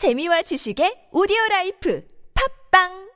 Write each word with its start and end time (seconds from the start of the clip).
재미와 0.00 0.40
지식의 0.48 1.12
오디오 1.12 1.36
라이프. 1.50 2.00
팝빵 2.32 3.09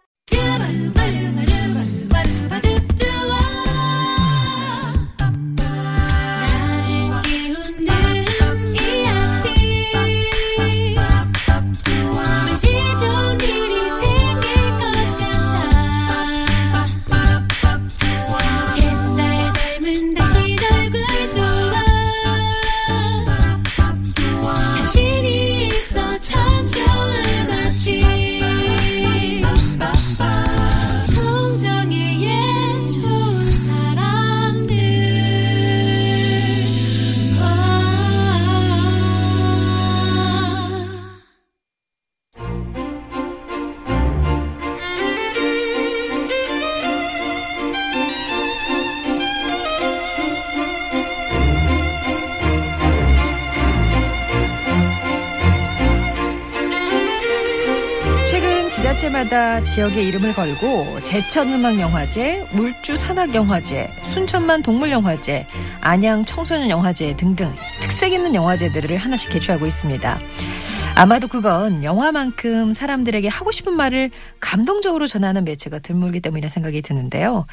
지자체마다 59.24 59.64
지역의 59.64 60.06
이름을 60.08 60.34
걸고 60.34 61.02
제천음악영화제, 61.02 62.46
물주 62.52 62.96
산악영화제, 62.96 63.90
순천만 64.12 64.62
동물영화제, 64.62 65.46
안양 65.80 66.24
청소년영화제 66.24 67.16
등등 67.16 67.54
특색 67.80 68.12
있는 68.12 68.34
영화제들을 68.34 68.96
하나씩 68.96 69.30
개최하고 69.30 69.66
있습니다. 69.66 70.18
아마도 70.96 71.26
그건 71.26 71.82
영화만큼 71.82 72.72
사람들에게 72.72 73.26
하고 73.26 73.50
싶은 73.50 73.74
말을 73.74 74.12
감동적으로 74.38 75.08
전하는 75.08 75.44
매체가 75.44 75.80
드물기 75.80 76.20
때문이라 76.20 76.48
생각이 76.48 76.82
드는데요. 76.82 77.46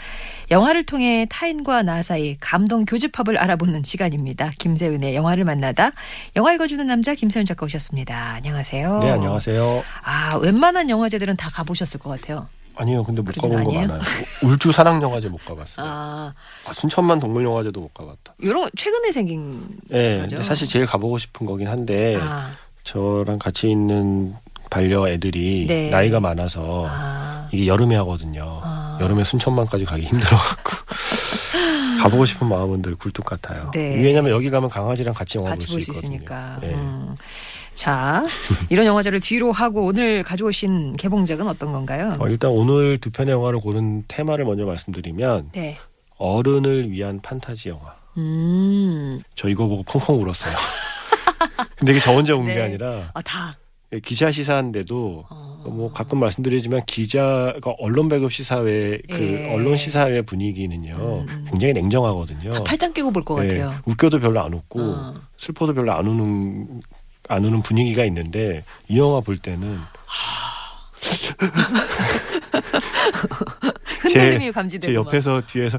영화를 0.51 0.85
통해 0.85 1.25
타인과 1.27 1.81
나 1.81 2.03
사이 2.03 2.37
감동 2.39 2.85
교집합을 2.85 3.39
알아보는 3.39 3.81
시간입니다. 3.83 4.51
김세윤의 4.59 5.15
영화를 5.15 5.43
만나다 5.43 5.91
영화 6.35 6.53
읽어주는 6.53 6.85
남자 6.85 7.15
김세윤 7.15 7.45
작가 7.45 7.65
오셨습니다. 7.65 8.33
안녕하세요. 8.35 8.99
네, 8.99 9.09
안녕하세요. 9.09 9.83
아, 10.03 10.37
웬만한 10.37 10.91
영화제들은 10.91 11.35
다 11.37 11.49
가보셨을 11.51 11.99
것 11.99 12.11
같아요. 12.11 12.47
아니요, 12.75 13.03
근데 13.03 13.21
못 13.21 13.35
가본 13.35 13.51
거 13.51 13.57
아니에요? 13.71 13.87
많아요. 13.87 14.01
울주 14.43 14.71
사랑 14.71 15.01
영화제 15.01 15.27
못 15.27 15.43
가봤어요. 15.43 15.85
아, 15.85 16.33
아, 16.67 16.73
순천만 16.73 17.19
동물 17.19 17.43
영화제도 17.43 17.81
못 17.81 17.93
가봤다. 17.93 18.33
이런 18.39 18.69
최근에 18.77 19.11
생긴 19.11 19.67
네, 19.89 20.19
맞아. 20.19 20.35
근데 20.35 20.43
사실 20.43 20.67
제일 20.67 20.85
가보고 20.85 21.17
싶은 21.17 21.45
거긴 21.45 21.67
한데 21.67 22.17
아, 22.21 22.51
저랑 22.83 23.39
같이 23.39 23.69
있는 23.69 24.33
반려 24.69 25.07
애들이 25.09 25.65
네. 25.67 25.89
나이가 25.89 26.19
많아서 26.19 26.85
아, 26.89 27.47
이게 27.51 27.67
여름에 27.67 27.95
하거든요. 27.97 28.59
아. 28.63 28.97
여름에 29.01 29.23
순천만까지 29.23 29.85
가기 29.85 30.03
힘들어갖고 30.07 30.71
가보고 31.99 32.25
싶은 32.25 32.47
마음은 32.47 32.81
늘 32.81 32.95
굴뚝 32.95 33.25
같아요. 33.25 33.69
네. 33.73 34.01
왜냐면 34.01 34.31
여기 34.31 34.49
가면 34.49 34.69
강아지랑 34.69 35.13
같이 35.13 35.37
영화 35.37 35.51
볼볼 35.51 35.81
수. 35.81 35.91
있으니까. 35.91 36.57
네. 36.61 36.69
음. 36.73 37.15
자, 37.73 38.25
이런 38.69 38.85
영화제를 38.85 39.19
뒤로 39.19 39.51
하고 39.51 39.85
오늘 39.85 40.23
가져오신 40.23 40.97
개봉작은 40.97 41.47
어떤 41.47 41.71
건가요? 41.71 42.17
어, 42.19 42.27
일단 42.27 42.51
오늘 42.51 42.97
두 42.97 43.09
편의 43.11 43.33
영화를 43.33 43.59
고른 43.59 44.03
테마를 44.07 44.45
먼저 44.45 44.65
말씀드리면 44.65 45.49
네. 45.53 45.77
어른을 46.17 46.91
위한 46.91 47.19
판타지 47.21 47.69
영화. 47.69 47.95
음, 48.17 49.21
저 49.35 49.47
이거 49.47 49.67
보고 49.67 49.83
펑펑 49.83 50.21
울었어요. 50.21 50.53
근데 51.77 51.93
이게 51.93 51.99
저 51.99 52.13
혼자 52.13 52.35
운게 52.35 52.55
네. 52.55 52.61
아니라 52.61 53.11
아, 53.13 53.21
다. 53.21 53.57
기자 54.03 54.31
시사인데도 54.31 55.25
어. 55.29 55.63
뭐 55.65 55.91
가끔 55.91 56.19
말씀드리지만 56.19 56.85
기자가 56.85 57.75
언론 57.77 58.07
배급 58.07 58.31
시사회 58.31 58.99
그 59.09 59.19
예. 59.21 59.53
언론 59.53 59.75
시사회 59.75 60.21
분위기는요 60.21 60.95
음, 60.95 61.25
음. 61.27 61.45
굉장히 61.49 61.73
냉정하거든요. 61.73 62.53
다 62.53 62.63
팔짱 62.63 62.93
끼고 62.93 63.11
볼것 63.11 63.43
예, 63.43 63.47
같아요. 63.59 63.79
웃겨도 63.85 64.19
별로 64.19 64.39
안 64.41 64.53
웃고 64.53 64.81
어. 64.81 65.13
슬퍼도 65.37 65.73
별로 65.73 65.91
안 65.91 66.07
우는 66.07 66.81
안 67.27 67.43
우는 67.43 67.61
분위기가 67.63 68.05
있는데 68.05 68.63
이 68.87 68.97
영화 68.97 69.19
볼 69.19 69.37
때는 69.37 69.79
흔들림이 74.01 74.45
제 74.45 74.51
감지되고. 74.51 74.93
옆에서 74.93 75.41
뒤에서 75.45 75.77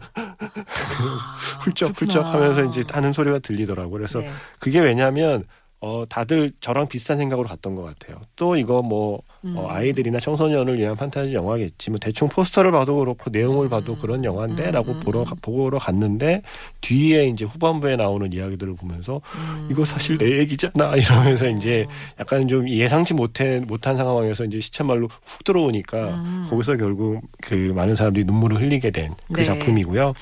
훌쩍 1.61 2.01
훌쩍 2.01 2.25
하면서 2.27 2.65
이제 2.65 2.83
하는 2.91 3.13
소리가 3.13 3.41
들리더라고요. 3.41 3.91
그래서 3.91 4.21
네. 4.21 4.31
그게 4.59 4.81
왜냐하면 4.81 5.45
어 5.85 6.05
다들 6.09 6.53
저랑 6.61 6.87
비슷한 6.87 7.19
생각으로 7.19 7.49
갔던 7.49 7.75
것 7.75 7.83
같아요. 7.83 8.21
또 8.37 8.55
이거 8.57 8.83
뭐 8.83 9.21
음. 9.45 9.55
어, 9.57 9.69
아이들이나 9.69 10.21
청소년을 10.21 10.79
위한 10.79 10.95
판타지 10.95 11.35
영화겠지. 11.35 11.91
뭐 11.91 11.99
대충 11.99 12.29
포스터를 12.29 12.71
봐도 12.71 12.97
그렇고 12.99 13.31
내용을 13.31 13.69
봐도 13.69 13.97
그런 13.99 14.23
영화인데라고 14.25 14.93
음, 14.93 15.01
보러 15.01 15.21
음. 15.21 15.25
가- 15.25 15.35
보러 15.43 15.79
갔는데 15.79 16.43
뒤에 16.83 17.27
이제 17.27 17.45
후반부에 17.45 17.97
나오는 17.97 18.33
이야기들을 18.33 18.77
보면서 18.77 19.21
음. 19.35 19.67
이거 19.73 19.85
사실 19.85 20.19
내 20.19 20.39
얘기잖아 20.39 20.95
이러면서 20.95 21.49
이제 21.49 21.85
약간 22.21 22.47
좀 22.47 22.69
예상치 22.69 23.15
못해 23.15 23.59
못한 23.59 23.97
상황에서 23.97 24.45
이제 24.45 24.61
시체말로 24.61 25.09
훅 25.09 25.43
들어오니까 25.43 25.99
음. 26.15 26.47
거기서 26.49 26.77
결국 26.77 27.23
그 27.41 27.55
많은 27.75 27.97
사람들이 27.97 28.25
눈물을 28.25 28.61
흘리게 28.61 28.93
된그 28.93 29.17
네. 29.33 29.43
작품이고요. 29.43 30.15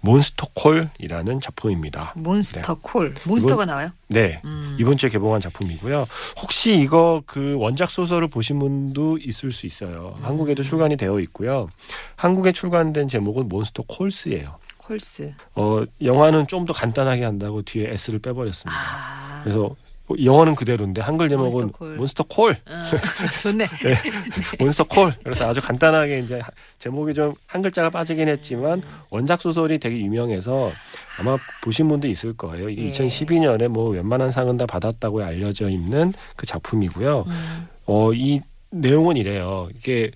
몬스터콜이라는 0.00 1.40
작품입니다. 1.40 2.12
몬스터 2.16 2.78
콜. 2.80 3.14
몬스터가 3.24 3.64
나와요? 3.64 3.90
네. 4.08 4.40
음. 4.44 4.76
이번 4.78 4.96
주에 4.96 5.10
개봉한 5.10 5.40
작품이고요. 5.40 6.06
혹시 6.40 6.78
이거 6.78 7.22
그 7.26 7.56
원작 7.58 7.90
소설을 7.90 8.28
보신 8.28 8.58
분도 8.58 9.18
있을 9.18 9.52
수 9.52 9.66
있어요. 9.66 10.14
음. 10.18 10.24
한국에도 10.24 10.62
출간이 10.62 10.96
되어 10.96 11.20
있고요. 11.20 11.68
한국에 12.16 12.52
출간된 12.52 13.08
제목은 13.08 13.48
몬스터 13.48 13.84
콜스예요. 13.86 14.56
콜스. 14.78 15.34
어, 15.54 15.82
영화는 16.02 16.46
좀 16.46 16.64
더 16.64 16.72
간단하게 16.72 17.24
한다고 17.24 17.62
뒤에 17.62 17.90
S를 17.92 18.18
빼버렸습니다. 18.20 18.78
아. 18.80 19.40
그래서 19.42 19.74
영어는 20.24 20.54
그대로인데 20.54 21.02
한글 21.02 21.28
제목은 21.28 21.50
몬스터 21.50 21.72
콜. 21.78 21.96
몬스터 21.96 22.24
콜, 22.28 22.52
어, 22.52 23.38
좋네. 23.42 23.66
몬스터 24.58 24.84
콜. 24.84 25.12
그래서 25.22 25.48
아주 25.48 25.60
간단하게 25.60 26.20
이제 26.20 26.38
하- 26.40 26.50
제목이 26.78 27.14
좀 27.14 27.34
한 27.46 27.62
글자가 27.62 27.90
빠지긴 27.90 28.28
했지만 28.28 28.82
원작 29.10 29.40
소설이 29.40 29.78
되게 29.78 29.98
유명해서 30.00 30.70
아마 31.18 31.36
보신 31.62 31.88
분도 31.88 32.06
있을 32.08 32.36
거예요. 32.36 32.68
이게 32.68 32.86
예. 32.86 32.90
2012년에 32.90 33.68
뭐 33.68 33.90
웬만한 33.90 34.30
상은 34.30 34.56
다 34.56 34.66
받았다고 34.66 35.22
알려져 35.22 35.68
있는 35.68 36.12
그 36.36 36.46
작품이고요. 36.46 37.24
음. 37.26 37.68
어, 37.86 38.12
이 38.12 38.40
내용은 38.70 39.16
이래요. 39.16 39.68
이게 39.76 40.10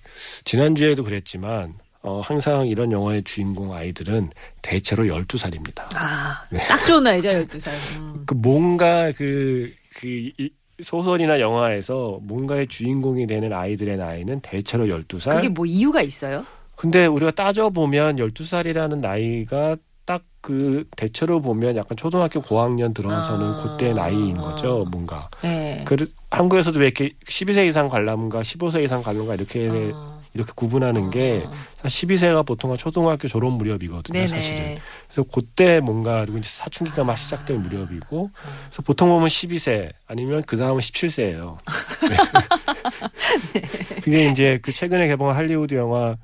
지난주에도 0.45 1.05
그랬지만 1.05 1.75
어, 2.03 2.21
항상 2.23 2.67
이런 2.67 2.93
영화의 2.93 3.23
주인공 3.23 3.73
아이들은 3.73 4.31
대체로 4.61 5.05
12살입니다. 5.05 5.85
아, 5.95 6.45
네. 6.51 6.59
딱 6.67 6.85
좋은 6.85 7.03
나이죠, 7.05 7.29
12살. 7.31 7.71
음. 7.99 8.25
그 8.27 8.35
뭔가 8.35 9.13
그, 9.13 9.73
그 9.95 10.07
이- 10.07 10.51
소설이나 10.83 11.39
영화에서 11.39 12.19
뭔가의 12.23 12.67
주인공이 12.67 13.27
되는 13.27 13.53
아이들의 13.53 13.97
나이는 13.97 14.41
대체로 14.41 14.87
12살. 14.87 15.31
그게 15.35 15.49
뭐 15.49 15.65
이유가 15.67 16.03
있어요? 16.03 16.45
근데 16.75 17.07
우리가 17.07 17.31
따져보면 17.33 18.17
12살이라는 18.17 18.99
나이가 19.01 19.77
딱 20.05 20.23
그 20.43 20.89
대체로 20.97 21.41
보면 21.41 21.77
약간 21.77 21.97
초등학교 21.97 22.43
고학년 22.43 22.93
들어서는 22.93 23.47
아. 23.47 23.63
그때 23.63 23.93
나이인 23.93 24.37
거죠, 24.37 24.85
뭔가. 24.91 25.31
네. 25.41 25.85
그 25.87 25.97
한국에서도 26.33 26.81
왜 26.81 26.87
이렇게 26.87 27.13
12세 27.29 27.69
이상 27.69 27.89
관람가, 27.89 28.43
15세 28.43 28.83
이상 28.83 29.03
관람가 29.05 29.37
이렇게 29.37 29.69
어. 29.95 30.21
이렇게 30.35 30.51
구분하는 30.57 31.11
게 31.11 31.47
12세가 31.85 32.43
보통 32.43 32.73
한 32.73 32.79
초등학교 32.79 33.29
졸업 33.29 33.53
무렵이거든요, 33.53 34.15
네네. 34.15 34.27
사실은. 34.27 34.79
그래서 35.13 35.29
그때 35.31 35.81
뭔가 35.81 36.23
그리고 36.23 36.39
이제 36.39 36.49
사춘기가 36.49 37.05
막 37.05 37.17
시작될 37.17 37.59
무렵이고, 37.59 38.31
그래서 38.69 38.83
보통 38.83 39.11
보면 39.11 39.29
12세 39.29 39.93
아니면 40.07 40.43
그 40.47 40.57
다음은 40.57 40.81
17세예요. 40.81 41.59
그게 44.03 44.31
이제 44.31 44.59
그 44.63 44.73
최근에 44.73 45.09
개봉한 45.09 45.37
할리우드 45.37 45.75
영화 45.75 46.17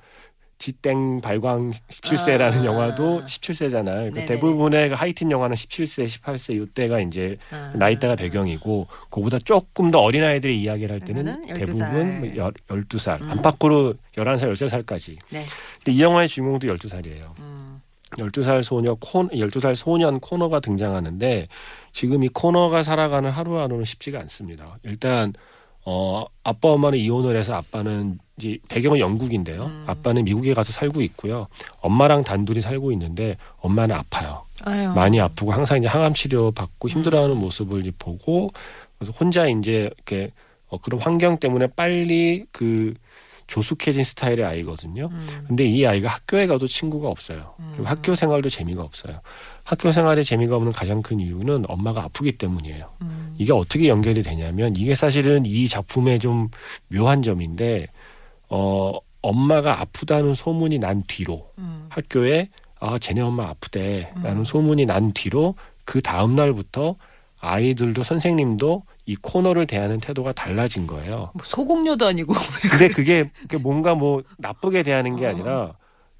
지땡 0.59 1.21
발광 1.21 1.71
17세라는 1.71 2.63
아. 2.63 2.65
영화도 2.65 3.23
17세잖아요. 3.25 4.09
그 4.09 4.15
네네. 4.15 4.25
대부분의 4.25 4.89
그 4.89 4.95
하이틴 4.97 5.31
영화는 5.31 5.55
17세, 5.55 6.21
18세 6.21 6.61
이때가 6.63 7.01
이제 7.01 7.37
아. 7.51 7.73
나이대가 7.77 8.17
배경이고 8.17 8.89
그보다 9.09 9.39
조금 9.39 9.93
더 9.93 10.01
어린 10.01 10.25
아이들의 10.25 10.61
이야기를 10.61 10.93
할 10.93 11.01
때는 11.01 11.25
그러면은 11.25 11.55
12살. 11.55 11.67
대부분 11.67 12.37
열, 12.37 12.53
12살 12.69 13.23
음. 13.23 13.31
안팎으로 13.31 13.95
11살, 14.17 14.53
13살까지. 14.53 15.17
네. 15.31 15.47
근데 15.77 15.93
이 15.93 16.03
영화의 16.03 16.29
주인공도 16.29 16.67
12살이에요. 16.67 17.39
음. 17.39 17.48
12살 18.17 18.63
소녀 18.63 18.95
콘 18.95 19.29
12살 19.29 19.75
소년 19.75 20.21
코너가 20.21 20.61
등장하는데 20.61 21.49
지금 21.93 22.23
이 22.23 22.29
코너가 22.29 22.83
살아가는 22.83 23.31
하루하루는 23.31 23.85
쉽지가 23.85 24.19
않습니다. 24.21 24.79
일단 24.83 25.33
어 25.85 26.25
아빠 26.43 26.69
엄마는 26.69 26.99
이혼을 26.99 27.37
해서 27.37 27.55
아빠는 27.55 28.19
이제 28.39 28.59
배경은 28.69 28.99
영국인데요. 28.99 29.67
음. 29.67 29.85
아빠는 29.87 30.25
미국에 30.25 30.55
가서 30.55 30.73
살고 30.73 31.03
있고요. 31.03 31.49
엄마랑 31.81 32.25
단둘이 32.25 32.61
살고 32.61 32.93
있는데 32.93 33.37
엄마는 33.61 33.95
아파요. 33.95 34.45
아유. 34.65 34.93
많이 34.93 35.21
아프고 35.21 35.53
항상 35.53 35.79
이제 35.79 35.87
항암 35.87 36.15
치료 36.15 36.51
받고 36.51 36.89
힘들어하는 36.89 37.37
모습을 37.37 37.81
이제 37.81 37.93
보고 37.99 38.51
그래서 38.99 39.13
혼자 39.19 39.47
이제 39.49 39.91
이렇게 39.97 40.31
어, 40.69 40.79
그런 40.79 41.01
환경 41.01 41.39
때문에 41.39 41.69
빨리 41.69 42.45
그 42.53 42.95
조숙해진 43.49 44.05
스타일의 44.05 44.45
아이거든요. 44.45 45.09
음. 45.11 45.45
근데 45.49 45.67
이 45.67 45.85
아이가 45.85 46.09
학교에 46.11 46.47
가도 46.47 46.69
친구가 46.69 47.09
없어요. 47.09 47.55
그리고 47.57 47.83
음. 47.83 47.87
학교 47.87 48.15
생활도 48.15 48.51
재미가 48.51 48.83
없어요. 48.83 49.21
학교 49.65 49.91
생활에 49.91 50.23
재미가 50.23 50.55
없는 50.57 50.73
가장 50.73 51.03
큰 51.03 51.19
이유는 51.19 51.65
엄마가 51.67 52.05
아프기 52.05 52.39
때문이에요. 52.39 52.91
음. 53.03 53.35
이게 53.39 53.53
어떻게 53.53 53.89
연결이 53.89 54.23
되냐면 54.23 54.77
이게 54.77 54.95
사실은 54.95 55.45
이 55.47 55.67
작품의 55.67 56.21
좀 56.21 56.49
묘한 56.89 57.23
점인데 57.23 57.89
어 58.51 58.99
엄마가 59.23 59.81
아프다는 59.81 60.35
소문이 60.35 60.79
난 60.79 61.03
뒤로 61.07 61.51
음. 61.59 61.87
학교에 61.89 62.49
아 62.81 62.99
쟤네 62.99 63.23
엄마 63.23 63.49
아프대라는 63.49 64.39
음. 64.39 64.45
소문이 64.45 64.87
난 64.87 65.13
뒤로 65.13 65.55
그 65.85 66.03
다음 66.03 66.37
날부터 66.37 66.97
아이들도 67.41 68.03
선생님도 68.03 68.83
이 69.09 69.17
코너를 69.17 69.67
대하는 69.67 70.01
태도가 70.01 70.33
달라진 70.33 70.87
거예요. 70.87 71.31
뭐 71.33 71.43
소공료도 71.43 72.07
아니고. 72.07 72.35
근데 72.71 72.89
그게 72.89 73.31
뭔가 73.63 73.95
뭐 73.95 74.23
나쁘게 74.37 74.83
대하는 74.83 75.17
게 75.17 75.25
어. 75.25 75.31
아니라 75.31 75.73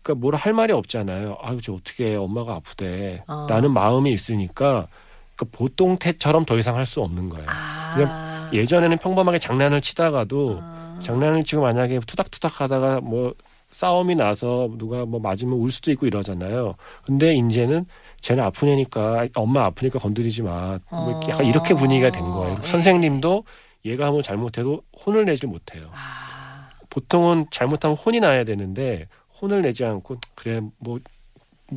그러니까 0.03 0.23
뭐라 0.23 0.39
할 0.39 0.55
말이 0.55 0.73
없잖아요. 0.73 1.37
아유 1.43 1.61
저 1.63 1.75
어떻게 1.75 2.15
엄마가 2.17 2.55
아프대라는 2.55 3.69
어. 3.69 3.69
마음이 3.69 4.11
있으니까 4.11 4.89
그러니까 5.37 5.59
보통 5.59 5.99
태처럼 5.99 6.47
더 6.47 6.57
이상 6.59 6.77
할 6.77 6.87
수 6.87 7.03
없는 7.03 7.29
거예요. 7.29 7.47
아. 7.51 8.51
예전에는 8.55 8.97
평범하게 8.97 9.39
장난을 9.39 9.83
치다가도 9.83 10.61
아. 10.63 10.99
장난을 11.03 11.45
치고 11.45 11.61
만약에 11.61 12.01
투닥투닥 12.07 12.63
하다가 12.63 13.03
뭐 13.03 13.35
싸움이 13.71 14.15
나서 14.15 14.71
누가 14.79 15.05
뭐 15.05 15.21
맞으면 15.21 15.53
울 15.59 15.71
수도 15.71 15.91
있고 15.91 16.07
이러잖아요. 16.07 16.75
근데 17.05 17.35
이제는 17.35 17.85
쟤는 18.21 18.43
아픈 18.45 18.69
애니까 18.69 19.29
엄마 19.35 19.65
아프니까 19.67 19.99
건드리지 19.99 20.43
마. 20.43 20.79
뭐 20.91 21.21
약간 21.29 21.47
이렇게 21.47 21.75
분위기가 21.75 22.11
된 22.11 22.23
거예요. 22.23 22.55
어. 22.55 22.67
선생님도 22.67 23.45
얘가 23.85 24.07
한번 24.07 24.23
잘못해도 24.23 24.83
혼을 25.07 25.25
내질 25.25 25.49
못해요. 25.49 25.91
아. 25.93 26.71
보통은 26.91 27.47
잘못하면 27.51 27.97
혼이 27.97 28.21
나야 28.21 28.45
되는데 28.45 29.07
혼을 29.41 29.63
내지 29.63 29.85
않고 29.85 30.19
그래 30.35 30.61
뭐뭐 30.79 31.01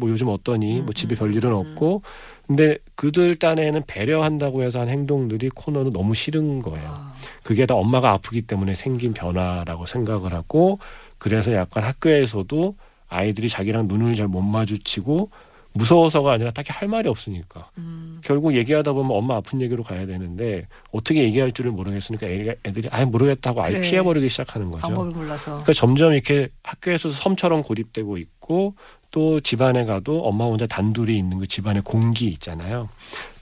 요즘 0.10 0.30
어떠니 0.30 0.80
음, 0.80 0.86
뭐 0.86 0.94
집에 0.94 1.16
음, 1.16 1.18
별일은 1.18 1.52
음, 1.52 1.56
없고 1.56 2.02
근데 2.48 2.78
그들 2.96 3.36
딴에는 3.36 3.84
배려한다고 3.88 4.64
해서 4.64 4.80
한 4.80 4.90
행동들이 4.90 5.50
코너는 5.50 5.94
너무 5.94 6.16
싫은 6.16 6.62
거예요. 6.62 6.88
아. 6.90 7.14
그게 7.44 7.66
다 7.66 7.76
엄마가 7.76 8.12
아프기 8.12 8.42
때문에 8.42 8.74
생긴 8.74 9.14
변화라고 9.14 9.86
생각을 9.86 10.34
하고 10.34 10.80
그래서 11.18 11.54
약간 11.54 11.84
학교에서도 11.84 12.76
아이들이 13.08 13.48
자기랑 13.48 13.88
눈을 13.88 14.16
잘 14.16 14.28
못 14.28 14.42
마주치고 14.42 15.30
무서워서가 15.74 16.34
아니라 16.34 16.52
딱히 16.52 16.72
할 16.72 16.88
말이 16.88 17.08
없으니까 17.08 17.70
음. 17.78 18.20
결국 18.24 18.56
얘기하다 18.56 18.92
보면 18.94 19.16
엄마 19.16 19.36
아픈 19.38 19.62
얘기로 19.62 19.84
가야 19.84 20.06
되는데 20.06 20.68
어떻게 20.92 21.24
얘기할 21.24 21.52
줄을 21.54 21.72
모르겠으니까 21.72 22.28
애가- 22.28 22.58
애들이 22.66 22.90
아예 22.92 23.06
모르겠다고 23.06 23.64
아예 23.64 23.74
그래. 23.74 23.82
피해버리기 23.82 24.28
시작하는 24.30 24.70
거죠. 24.70 24.82
방법을 24.82 25.12
몰라서. 25.12 25.52
그러니까 25.52 25.74
점점 25.74 26.14
이렇게 26.14 26.50
학교에서도 26.64 27.14
섬처럼 27.14 27.64
고립되고 27.64 28.18
있고 28.18 28.76
또 29.12 29.40
집안에 29.42 29.86
가도 29.86 30.24
엄마 30.26 30.46
혼자 30.46 30.68
단둘이 30.68 31.18
있는 31.18 31.40
그 31.40 31.48
집안의 31.48 31.84
공기 31.84 32.28
있잖아요. 32.28 32.90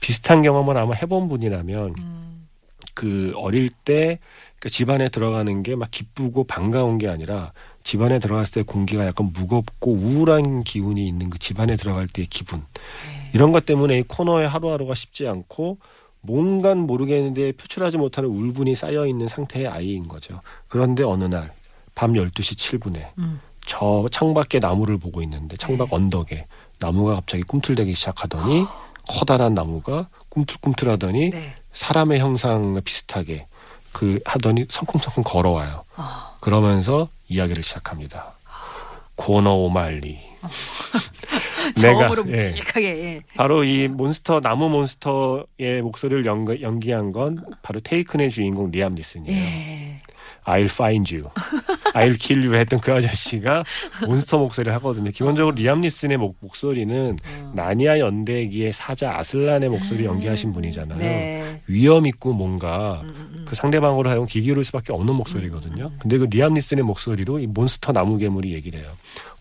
비슷한 0.00 0.42
경험을 0.42 0.76
아마 0.76 0.94
해본 0.94 1.28
분이라면 1.28 1.94
음. 1.98 2.46
그 2.94 3.32
어릴 3.36 3.68
때그 3.70 4.68
집안에 4.68 5.08
들어가는 5.08 5.62
게 5.62 5.74
막 5.76 5.90
기쁘고 5.90 6.44
반가운 6.44 6.98
게 6.98 7.08
아니라 7.08 7.52
집안에 7.82 8.18
들어갔을 8.18 8.52
때 8.54 8.62
공기가 8.62 9.06
약간 9.06 9.30
무겁고 9.32 9.92
우울한 9.92 10.64
기운이 10.64 11.06
있는 11.06 11.30
그 11.30 11.38
집안에 11.38 11.76
들어갈 11.76 12.08
때의 12.08 12.26
기분 12.28 12.60
네. 12.60 13.30
이런 13.32 13.52
것 13.52 13.64
때문에 13.64 13.98
이 13.98 14.02
코너의 14.02 14.48
하루하루가 14.48 14.94
쉽지 14.94 15.26
않고 15.26 15.78
뭔가 16.20 16.74
모르겠는데 16.74 17.52
표출하지 17.52 17.96
못하는 17.96 18.28
울분이 18.28 18.74
쌓여 18.74 19.06
있는 19.06 19.28
상태의 19.28 19.66
아이인 19.68 20.08
거죠. 20.08 20.40
그런데 20.68 21.02
어느 21.02 21.24
날 21.24 21.50
밤 22.00 22.14
12시 22.14 22.56
7분에 22.56 23.08
음. 23.18 23.40
저 23.66 24.08
창밖에 24.10 24.58
나무를 24.58 24.96
보고 24.96 25.22
있는데 25.22 25.56
창밖 25.58 25.90
네. 25.90 25.96
언덕에 25.96 26.46
나무가 26.78 27.14
갑자기 27.14 27.42
꿈틀대기 27.42 27.94
시작하더니 27.94 28.64
커다란 29.06 29.54
나무가 29.54 30.08
꿈틀꿈틀하더니 30.30 31.30
네. 31.30 31.54
사람의 31.74 32.20
형상과 32.20 32.80
비슷하게 32.80 33.46
그 33.92 34.18
하더니 34.24 34.64
성큼성큼 34.70 35.24
걸어와요. 35.24 35.84
아. 35.96 36.09
그러면서 36.40 37.08
이야기를 37.28 37.62
시작합니다. 37.62 38.32
코너 39.14 39.54
오말리. 39.54 40.18
저음으로 41.76 42.24
예. 42.30 42.54
예. 42.78 43.20
바로 43.36 43.62
이 43.64 43.86
몬스터 43.88 44.40
나무 44.40 44.68
몬스터의 44.70 45.82
목소리를 45.82 46.24
연, 46.24 46.46
연기 46.62 46.90
한 46.92 47.12
건 47.12 47.44
바로 47.62 47.80
테이큰의 47.80 48.30
주인공 48.30 48.70
리암 48.70 48.94
니슨이에요. 48.94 49.36
예. 49.36 49.98
I'll 50.44 50.64
find 50.64 51.14
you, 51.14 51.30
I'll 51.94 52.18
kill 52.18 52.44
you 52.44 52.54
했던 52.56 52.80
그 52.80 52.92
아저씨가 52.92 53.64
몬스터 54.06 54.38
목소리를 54.38 54.72
하거든요. 54.74 55.10
기본적으로 55.10 55.54
리암 55.54 55.80
니슨의 55.82 56.16
목, 56.16 56.36
목소리는 56.40 57.16
어. 57.24 57.52
나니아 57.54 57.98
연대기의 57.98 58.72
사자 58.72 59.16
아슬란의 59.18 59.68
목소리 59.68 60.04
연기하신 60.04 60.52
분이잖아요. 60.52 60.98
네. 60.98 61.60
위엄 61.66 62.06
있고 62.06 62.32
뭔가 62.32 63.00
음, 63.04 63.08
음, 63.08 63.30
음. 63.34 63.44
그 63.46 63.54
상대방으로 63.54 64.08
하여금 64.08 64.26
귀 64.26 64.40
기울일 64.40 64.64
수밖에 64.64 64.92
없는 64.92 65.14
목소리거든요. 65.14 65.92
근데 65.98 66.18
그 66.18 66.24
리암 66.24 66.54
니슨의 66.54 66.84
목소리로 66.84 67.38
이 67.38 67.46
몬스터 67.46 67.92
나무 67.92 68.18
괴물이 68.18 68.52
얘기를 68.54 68.80
해요. 68.80 68.90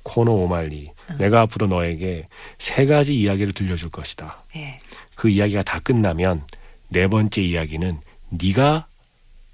코너 0.04 0.32
오말리, 0.32 0.92
음. 1.12 1.18
내가 1.18 1.42
앞으로 1.42 1.68
너에게 1.68 2.28
세 2.58 2.86
가지 2.86 3.16
이야기를 3.16 3.54
들려줄 3.54 3.90
것이다. 3.90 4.44
예. 4.56 4.80
그 5.16 5.30
이야기가 5.30 5.64
다 5.64 5.80
끝나면 5.80 6.44
네 6.90 7.08
번째 7.08 7.42
이야기는 7.42 8.00
네가 8.30 8.88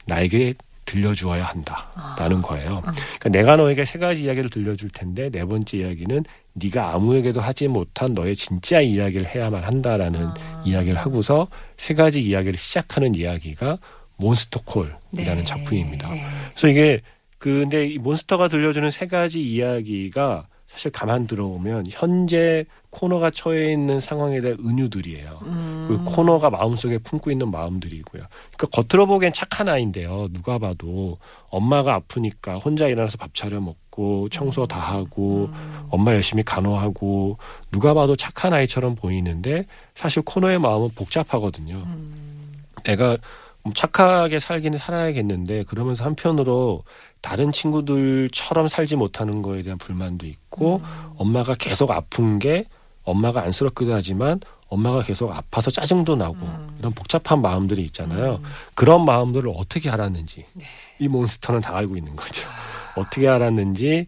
나에게 0.05 0.53
들려주어야 0.85 1.43
한다라는 1.43 2.41
거예요. 2.41 2.83
음. 2.85 2.91
그러니까 2.93 3.29
내가 3.29 3.57
너에게 3.57 3.85
세 3.85 3.99
가지 3.99 4.23
이야기를 4.23 4.49
들려줄 4.49 4.89
텐데 4.89 5.29
네 5.29 5.43
번째 5.45 5.77
이야기는 5.77 6.23
네가 6.53 6.93
아무에게도 6.93 7.41
하지 7.41 7.67
못한 7.67 8.13
너의 8.13 8.35
진짜 8.35 8.79
이야기를 8.79 9.27
해야만 9.27 9.63
한다라는 9.63 10.27
아. 10.27 10.63
이야기를 10.65 10.97
하고서 10.97 11.47
세 11.77 11.93
가지 11.93 12.21
이야기를 12.21 12.57
시작하는 12.57 13.15
이야기가 13.15 13.77
몬스터 14.17 14.61
콜이라는 14.63 14.99
네. 15.11 15.43
작품입니다. 15.43 16.15
예. 16.15 16.25
그래서 16.51 16.67
이게 16.69 17.01
그 17.37 17.59
근데 17.59 17.85
이 17.85 17.97
몬스터가 17.97 18.47
들려주는 18.47 18.89
세 18.91 19.07
가지 19.07 19.41
이야기가 19.41 20.47
사실 20.75 20.91
가만 20.91 21.25
들어보면 21.25 21.85
현재 21.89 22.65
코너가 22.89 23.29
처해 23.29 23.71
있는 23.71 24.01
상황에 24.01 24.41
대한 24.41 24.57
은유들이에요. 24.59 25.39
음. 25.43 25.85
그 25.87 26.03
코너가 26.03 26.49
마음속에 26.49 26.97
품고 26.97 27.31
있는 27.31 27.49
마음들이고요. 27.49 28.23
그러니까 28.57 28.81
겉으로 28.81 29.07
보기엔 29.07 29.31
착한 29.31 29.69
아이인데요. 29.69 30.27
누가 30.33 30.57
봐도 30.57 31.17
엄마가 31.47 31.93
아프니까 31.93 32.57
혼자 32.57 32.87
일어나서 32.87 33.17
밥 33.17 33.33
차려 33.33 33.61
먹고 33.61 34.27
청소 34.29 34.67
다 34.67 34.79
하고 34.79 35.49
음. 35.53 35.87
엄마 35.91 36.11
열심히 36.13 36.43
간호하고 36.43 37.37
누가 37.71 37.93
봐도 37.93 38.17
착한 38.17 38.51
아이처럼 38.51 38.95
보이는데 38.95 39.67
사실 39.93 40.23
코너의 40.23 40.59
마음은 40.59 40.89
복잡하거든요. 40.93 41.75
음. 41.75 42.63
내가 42.83 43.17
뭐 43.63 43.73
착하게 43.73 44.39
살기는 44.39 44.77
살아야겠는데 44.77 45.63
그러면서 45.63 46.03
한편으로 46.03 46.83
다른 47.25 47.51
친구들처럼 47.51 48.67
살지 48.67 48.97
못하는 48.97 49.41
거에 49.41 49.63
대한 49.63 49.79
불만도 49.79 50.27
있고 50.27 50.75
음. 50.83 51.09
엄마가 51.17 51.55
계속 51.55 51.89
아픈 51.89 52.37
게 52.37 52.65
엄마가 53.01 53.41
안쓰럽기도 53.41 53.95
하지만 53.95 54.39
엄마가 54.67 55.01
계속 55.01 55.35
아파서 55.35 55.71
짜증도 55.71 56.17
나고 56.17 56.35
음. 56.35 56.75
이런 56.77 56.91
복잡한 56.91 57.41
마음들이 57.41 57.81
있잖아요. 57.85 58.41
음. 58.43 58.49
그런 58.75 59.05
마음들을 59.05 59.51
어떻게 59.55 59.89
알았는지 59.89 60.45
네. 60.53 60.65
이 60.99 61.07
몬스터는 61.07 61.61
다 61.61 61.75
알고 61.75 61.97
있는 61.97 62.15
거죠. 62.15 62.47
어떻게 62.95 63.27
알았는지 63.27 64.05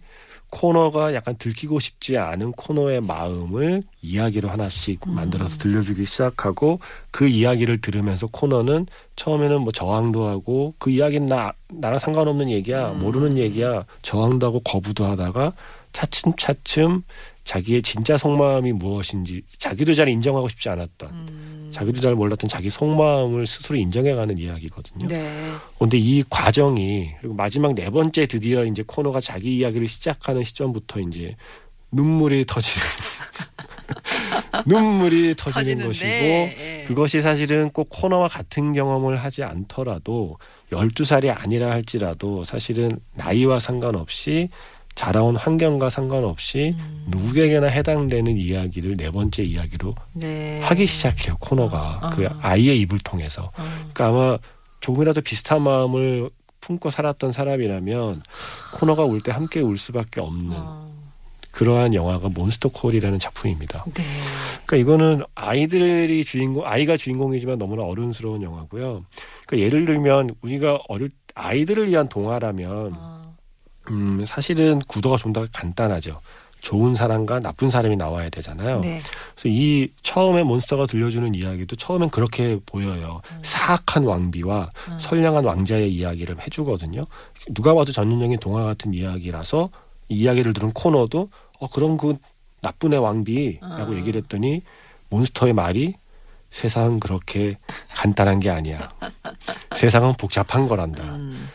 코너가 0.57 1.13
약간 1.13 1.35
들키고 1.37 1.79
싶지 1.79 2.17
않은 2.17 2.53
코너의 2.53 3.01
마음을 3.01 3.83
이야기로 4.01 4.49
하나씩 4.49 5.05
음. 5.05 5.13
만들어서 5.13 5.55
들려주기 5.57 6.05
시작하고 6.05 6.79
그 7.11 7.27
이야기를 7.27 7.79
들으면서 7.79 8.25
코너는 8.25 8.87
처음에는 9.15 9.61
뭐 9.61 9.71
저항도 9.71 10.27
하고 10.27 10.73
그 10.79 10.89
이야기는 10.89 11.27
나 11.27 11.53
나랑 11.67 11.99
상관없는 11.99 12.49
얘기야 12.49 12.91
음. 12.93 13.01
모르는 13.01 13.37
얘기야 13.37 13.85
저항도 14.01 14.47
하고 14.47 14.59
거부도 14.61 15.05
하다가 15.05 15.53
차츰차츰 15.93 17.03
자기의 17.43 17.83
진짜 17.83 18.17
속마음이 18.17 18.73
무엇인지 18.73 19.43
자기도 19.59 19.93
잘 19.93 20.09
인정하고 20.09 20.49
싶지 20.49 20.69
않았던 20.69 21.09
음. 21.11 21.56
자기도 21.71 22.01
잘 22.01 22.15
몰랐던 22.15 22.49
자기 22.49 22.69
속마음을 22.69 23.45
스스로 23.45 23.77
인정해가는 23.77 24.37
이야기거든요. 24.37 25.07
네. 25.07 25.53
근데 25.79 25.97
이 25.97 26.23
과정이 26.29 27.11
그리고 27.19 27.35
마지막 27.35 27.73
네 27.73 27.89
번째 27.89 28.25
드디어 28.25 28.65
이제 28.65 28.83
코너가 28.85 29.19
자기 29.19 29.57
이야기를 29.57 29.87
시작하는 29.87 30.43
시점부터 30.43 30.99
이제 31.01 31.35
눈물이 31.91 32.45
터지는 32.45 32.85
눈물이 34.65 35.35
터지는 35.35 35.85
터지는데, 35.85 35.85
것이고 35.85 36.09
예. 36.09 36.83
그것이 36.87 37.21
사실은 37.21 37.69
꼭 37.69 37.87
코너와 37.89 38.27
같은 38.27 38.73
경험을 38.73 39.17
하지 39.17 39.43
않더라도 39.43 40.37
12살이 40.71 41.33
아니라 41.35 41.71
할지라도 41.71 42.43
사실은 42.43 42.89
나이와 43.13 43.59
상관없이 43.59 44.49
자라온 44.97 45.35
환경과 45.35 45.91
상관없이 45.91 46.73
음. 46.75 47.05
누구에게나 47.07 47.67
해당되는 47.67 48.35
이야기를 48.35 48.97
네 48.97 49.11
번째 49.11 49.43
이야기로 49.43 49.93
네. 50.13 50.59
하기 50.61 50.87
시작해요 50.87 51.35
코너가 51.39 51.99
아. 52.01 52.09
그 52.09 52.27
아이의 52.41 52.79
입을 52.81 52.97
통해서 53.03 53.51
어. 53.55 53.63
그러니까 53.93 54.07
아마 54.07 54.37
조금이라도 54.79 55.21
비슷한 55.21 55.61
마음을 55.61 56.31
품고 56.61 56.89
살았던 56.89 57.31
사람이라면 57.31 58.23
코너가 58.73 59.05
울 59.05 59.21
때 59.21 59.31
함께 59.31 59.59
울 59.59 59.77
수밖에 59.77 60.19
없는 60.19 60.55
어. 60.57 60.87
그러한 61.51 61.93
영화가 61.93 62.29
몬스터 62.29 62.69
콜이라는 62.69 63.19
작품입니다. 63.19 63.85
네. 63.93 64.03
그러니까 64.65 64.77
이거는 64.77 65.23
아이들이 65.35 66.23
주인공, 66.25 66.65
아이가 66.65 66.97
주인공이지만 66.97 67.59
너무나 67.59 67.83
어른스러운 67.83 68.41
영화고요. 68.41 69.05
그러니까 69.45 69.65
예를 69.65 69.85
들면 69.85 70.31
우리가 70.41 70.79
어릴 70.87 71.09
아이들을 71.35 71.89
위한 71.89 72.09
동화라면 72.09 72.93
어. 72.95 73.16
음, 73.91 74.23
사실은 74.25 74.79
구도가 74.79 75.17
좀 75.17 75.33
더 75.33 75.45
간단하죠. 75.51 76.19
좋은 76.61 76.95
사람과 76.95 77.39
나쁜 77.39 77.69
사람이 77.69 77.95
나와야 77.97 78.29
되잖아요. 78.29 78.79
네. 78.81 78.99
그래서 79.35 79.47
이 79.47 79.89
처음에 80.01 80.43
몬스터가 80.43 80.85
들려주는 80.87 81.35
이야기도 81.35 81.75
처음엔 81.75 82.09
그렇게 82.09 82.59
보여요. 82.65 83.21
사악한 83.43 84.03
왕비와 84.05 84.69
음. 84.89 84.99
선량한 84.99 85.45
왕자의 85.45 85.93
이야기를 85.93 86.41
해주거든요. 86.41 87.03
누가 87.51 87.73
봐도 87.73 87.91
전형적인 87.91 88.39
동화 88.39 88.63
같은 88.63 88.93
이야기라서 88.93 89.69
이 90.09 90.15
이야기를 90.15 90.53
들은 90.53 90.73
코너도 90.73 91.29
어 91.59 91.69
그럼 91.69 91.97
그 91.97 92.17
나쁜 92.61 92.93
애 92.93 92.97
왕비라고 92.97 93.93
아. 93.93 93.95
얘기를 93.95 94.21
했더니 94.21 94.61
몬스터의 95.09 95.53
말이 95.53 95.95
세상은 96.49 96.99
그렇게 96.99 97.57
간단한 97.89 98.39
게 98.39 98.49
아니야. 98.49 98.91
세상은 99.75 100.13
복잡한 100.13 100.67
거란다. 100.67 101.03
음. 101.03 101.49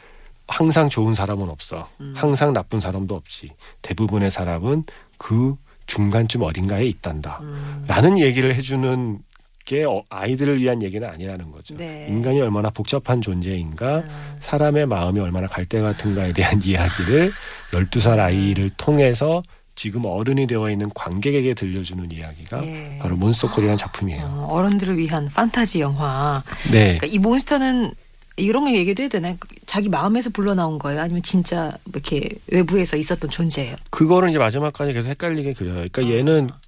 항상 0.52 0.90
좋은 0.90 1.14
사람은 1.14 1.48
없어. 1.48 1.88
음. 2.00 2.12
항상 2.14 2.52
나쁜 2.52 2.78
사람도 2.80 3.14
없지. 3.14 3.52
대부분의 3.80 4.30
사람은 4.30 4.84
그 5.16 5.56
중간쯤 5.86 6.42
어딘가에 6.42 6.84
있단다. 6.84 7.38
음. 7.40 7.84
라는 7.88 8.18
얘기를 8.18 8.54
해주는 8.54 9.18
게 9.64 9.84
어, 9.84 10.02
아이들을 10.10 10.60
위한 10.60 10.82
얘기는 10.82 11.08
아니라는 11.08 11.50
거죠. 11.52 11.74
네. 11.76 12.06
인간이 12.08 12.40
얼마나 12.40 12.68
복잡한 12.68 13.22
존재인가, 13.22 14.02
아. 14.06 14.36
사람의 14.40 14.86
마음이 14.86 15.20
얼마나 15.20 15.46
갈대 15.46 15.80
같은가에 15.80 16.32
대한 16.32 16.60
이야기를 16.62 17.30
12살 17.70 18.18
아이를 18.18 18.70
통해서 18.76 19.42
지금 19.74 20.04
어른이 20.04 20.46
되어 20.48 20.68
있는 20.70 20.90
관객에게 20.94 21.54
들려주는 21.54 22.10
이야기가 22.12 22.66
예. 22.66 22.98
바로 23.00 23.16
몬스터콜이라는 23.16 23.78
작품이에요. 23.78 24.22
어, 24.22 24.48
어른들을 24.50 24.98
위한 24.98 25.30
판타지 25.32 25.80
영화. 25.80 26.42
네. 26.70 26.98
그러니까 26.98 27.06
이 27.06 27.18
몬스터는 27.18 27.94
이런 28.36 28.64
거 28.64 28.72
얘기도 28.72 29.02
해도 29.02 29.18
되나요? 29.18 29.36
자기 29.66 29.88
마음에서 29.88 30.30
불러 30.30 30.54
나온 30.54 30.78
거예요? 30.78 31.00
아니면 31.00 31.22
진짜 31.22 31.76
뭐 31.84 31.92
이렇게 31.96 32.28
외부에서 32.50 32.96
있었던 32.96 33.30
존재예요? 33.30 33.76
그거는 33.90 34.30
이제 34.30 34.38
마지막까지 34.38 34.92
계속 34.92 35.08
헷갈리게 35.08 35.52
그려요. 35.54 35.86
그러니까 35.92 36.10
얘는 36.16 36.48
아. 36.52 36.60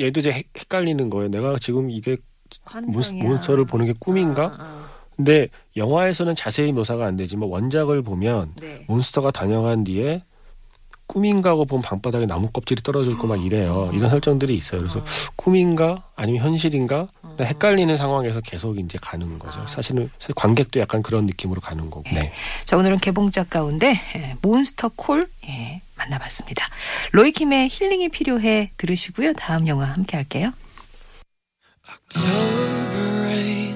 얘도 0.00 0.20
이제 0.20 0.30
헷- 0.30 0.46
헷갈리는 0.56 1.10
거예요. 1.10 1.28
내가 1.28 1.56
지금 1.58 1.90
이게 1.90 2.16
환상이야. 2.64 3.24
몬스터를 3.24 3.64
보는 3.64 3.86
게 3.86 3.94
꿈인가? 3.98 4.44
아, 4.44 4.56
아. 4.58 4.88
근데 5.16 5.48
영화에서는 5.76 6.36
자세히 6.36 6.70
묘사가 6.72 7.04
안 7.04 7.16
되지만 7.16 7.48
원작을 7.48 8.02
보면 8.02 8.52
네. 8.60 8.84
몬스터가 8.86 9.32
다녀간 9.32 9.82
뒤에 9.82 10.22
꿈인가 11.08 11.50
하고 11.50 11.64
보면 11.64 11.82
방바닥에 11.82 12.26
나무 12.26 12.50
껍질이 12.50 12.82
떨어져 12.82 13.10
있고 13.12 13.26
막 13.26 13.44
이래요. 13.44 13.90
이런 13.94 14.10
설정들이 14.10 14.54
있어요. 14.54 14.82
그래서 14.82 15.00
어. 15.00 15.04
꿈인가 15.36 16.04
아니면 16.14 16.44
현실인가 16.44 17.08
어. 17.22 17.36
헷갈리는 17.40 17.96
상황에서 17.96 18.40
계속 18.42 18.78
이제 18.78 18.98
가는 19.00 19.38
거죠. 19.38 19.58
아. 19.58 19.66
사실은 19.66 20.10
사실 20.18 20.34
관객도 20.34 20.78
약간 20.78 21.02
그런 21.02 21.26
느낌으로 21.26 21.60
가는 21.60 21.90
거고. 21.90 22.04
네. 22.12 22.30
자, 22.64 22.76
오늘은 22.76 22.98
개봉작 22.98 23.50
가운데 23.50 23.98
예, 24.16 24.36
몬스터 24.42 24.90
콜 24.96 25.26
예, 25.48 25.80
만나봤습니다. 25.96 26.66
로이킴의 27.12 27.68
힐링이 27.70 28.10
필요해 28.10 28.72
들으시고요. 28.76 29.32
다음 29.32 29.66
영화 29.66 29.86
함께 29.86 30.16
할게요. 30.16 30.52
October 31.88 33.22
rain 33.22 33.74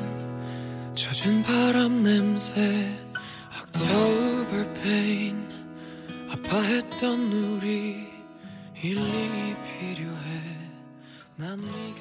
아파했던 6.53 7.33
우리 7.33 8.07
힐링이 8.75 9.55
필요해 9.65 10.43
난 11.37 11.57
네가 11.57 12.01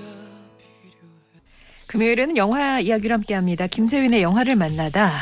필요해 0.58 1.40
금요일에는 1.88 2.36
영화 2.36 2.82
이야기를 2.82 3.14
함께합니다. 3.14 3.68
김세윤의 3.68 4.22
영화를 4.22 4.58
만나다. 4.58 5.14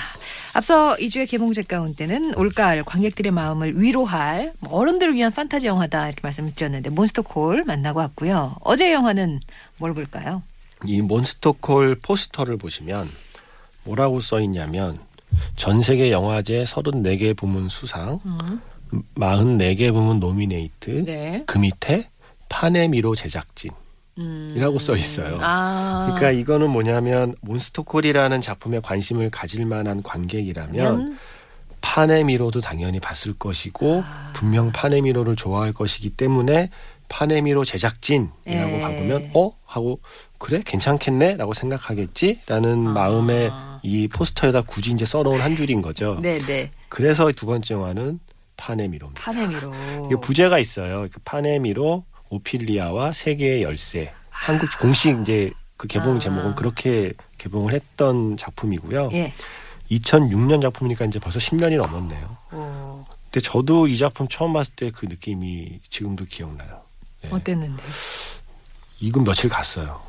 앞서 0.56 0.96
2주의 0.96 1.30
개봉작 1.30 1.68
가운데는 1.68 2.36
올가을 2.38 2.84
관객들의 2.84 3.32
마음을 3.32 3.80
위로할 3.80 4.54
뭐 4.62 4.74
어른들을 4.80 5.14
위한 5.14 5.32
판타지 5.32 5.68
영화다 5.68 6.08
이렇게 6.08 6.22
말씀을 6.24 6.56
드렸는데 6.56 6.90
몬스터콜 6.90 7.66
만나고 7.66 8.00
왔고요. 8.00 8.56
어제 8.62 8.92
영화는 8.92 9.42
뭘 9.78 9.94
볼까요? 9.94 10.42
이 10.86 11.04
몬스터콜 11.04 12.00
포스터를 12.02 12.58
보시면 12.58 13.12
뭐라고 13.84 14.22
써 14.22 14.42
있냐면 14.42 14.98
전 15.56 15.84
세계 15.84 16.12
영화제 16.12 16.64
34개 16.64 17.38
부문 17.38 17.70
수상, 17.70 18.20
44개 19.16 19.92
부문 19.94 20.20
노미네이트, 20.20 21.06
네. 21.06 21.44
그 21.46 21.58
밑에 21.58 22.10
판의 22.50 22.87
미로 22.87 23.16
제작진. 23.16 23.72
음. 24.18 24.54
이라고 24.56 24.80
써 24.80 24.96
있어요. 24.96 25.36
아. 25.40 26.14
그러니까 26.16 26.32
이거는 26.32 26.70
뭐냐면 26.70 27.36
몬스터 27.42 27.89
콜이라는 27.89 28.42
작품에 28.42 28.80
관심을 28.82 29.30
가질 29.30 29.66
만한 29.66 30.04
관객이라면 30.04 31.18
판의 31.82 32.17
미로도 32.17 32.60
당연히 32.62 33.00
봤을 33.00 33.34
것이고 33.34 34.04
아. 34.06 34.32
분명 34.34 34.72
판의 34.72 34.97
미로를 34.97 35.36
좋아할 35.36 35.72
것이기 35.72 36.12
때문에 36.12 36.70
판의 37.08 37.40
미로 37.40 37.66
제작진이라고 37.66 38.32
예. 38.48 38.82
봐보면 38.82 39.32
어 39.34 39.52
하고 39.66 40.00
그래 40.38 40.62
괜찮겠네라고 40.64 41.54
생각하겠지라는 41.54 42.88
아. 42.88 42.92
마음에 42.92 43.50
이 43.82 44.08
포스터에다 44.08 44.62
굳이 44.62 44.92
이제 44.92 45.06
써놓은 45.06 45.40
한 45.40 45.56
줄인 45.56 45.82
거죠. 45.82 46.20
네네. 46.22 46.72
그래서 46.90 47.32
두 47.32 47.46
번째 47.46 47.74
영화는 47.74 48.20
파네미로입니다. 48.60 49.22
파네미로. 49.22 49.74
이게 50.06 50.16
부제가 50.22 50.60
있어요. 50.60 51.08
그 51.12 51.20
파네미로 51.24 52.04
오피리아와 52.30 53.14
세계의 53.14 53.64
열쇠. 53.64 54.12
한국 54.30 54.70
공식 54.80 55.20
이제 55.22 55.52
그 55.78 55.88
개봉 55.88 56.18
아. 56.18 56.20
제목은 56.20 56.56
그렇게 56.56 57.14
개봉을 57.38 57.74
했던 57.74 58.38
작품이고요. 58.38 59.10
예. 59.14 59.34
2006년 59.90 60.62
작품이니까 60.62 61.06
이제 61.06 61.18
벌써 61.20 61.40
10년이 61.40 61.78
넘었네요. 61.78 62.38
어, 62.52 63.06
근데 63.32 63.40
저도 63.42 63.88
이 63.88 63.98
작품 63.98 64.28
처음 64.28 64.54
봤을 64.54 64.74
때 64.76 64.92
그 64.92 65.06
느낌이 65.08 65.80
지금도 65.90 66.26
기억나요. 66.26 66.82
네. 67.24 67.30
어땠는데? 67.32 67.82
이건 69.00 69.24
며칠 69.24 69.50
갔어요. 69.50 70.02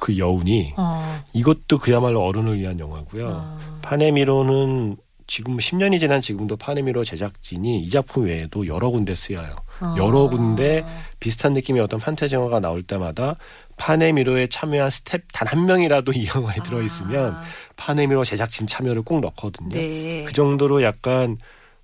그 0.00 0.16
여운이 0.16 0.74
어. 0.78 1.22
이것도 1.34 1.78
그야말로 1.78 2.24
어른을 2.24 2.58
위한 2.58 2.78
영화고요. 2.78 3.28
어. 3.28 3.78
판의 3.82 4.26
미로는 4.26 4.96
지금 5.30 5.58
10년이 5.58 6.00
지난 6.00 6.20
지금도 6.20 6.56
판의 6.56 6.83
미로 6.83 7.04
제작진이 7.04 7.84
이 7.84 7.88
작품 7.88 8.24
외에도 8.24 8.66
여러 8.66 8.90
군데 8.90 9.14
쓰여요. 9.14 9.54
어. 9.80 9.94
여러 9.96 10.28
군데 10.28 10.84
비슷한 11.20 11.52
느낌의 11.52 11.80
어떤 11.80 12.00
판타지 12.00 12.34
영화가 12.34 12.58
나올 12.58 12.82
때마다 12.82 13.36
판의 13.76 14.12
미로에 14.12 14.48
참여한 14.48 14.90
스텝 14.90 15.22
단 15.32 15.46
한 15.46 15.66
명이라도 15.66 16.10
이 16.18 16.26
영화에 16.34 16.56
들어 16.64 16.82
있으면 16.82 17.34
아. 17.34 17.44
판의 17.76 18.03
미로 18.03 18.24
제작진 18.24 18.66
참여를 18.66 19.02
꼭 19.02 19.20
넣거든요. 19.20 19.76
네. 19.76 20.24
그 20.26 20.32
정도로 20.32 20.82
약간 20.82 21.38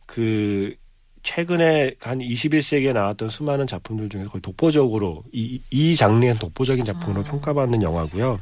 그 0.09 0.75
최근에 1.23 1.95
한 2.01 2.19
21세기에 2.19 2.93
나왔던 2.95 3.29
수많은 3.29 3.69
작품들 3.69 4.09
중에 4.09 4.25
거의 4.25 4.43
독보적으로 4.43 5.23
이, 5.33 5.61
이 5.71 5.95
장르의 5.95 6.35
독보적인 6.41 6.85
작품으로 6.85 7.21
음. 7.21 7.25
평가받는 7.25 7.81
영화고요. 7.83 8.41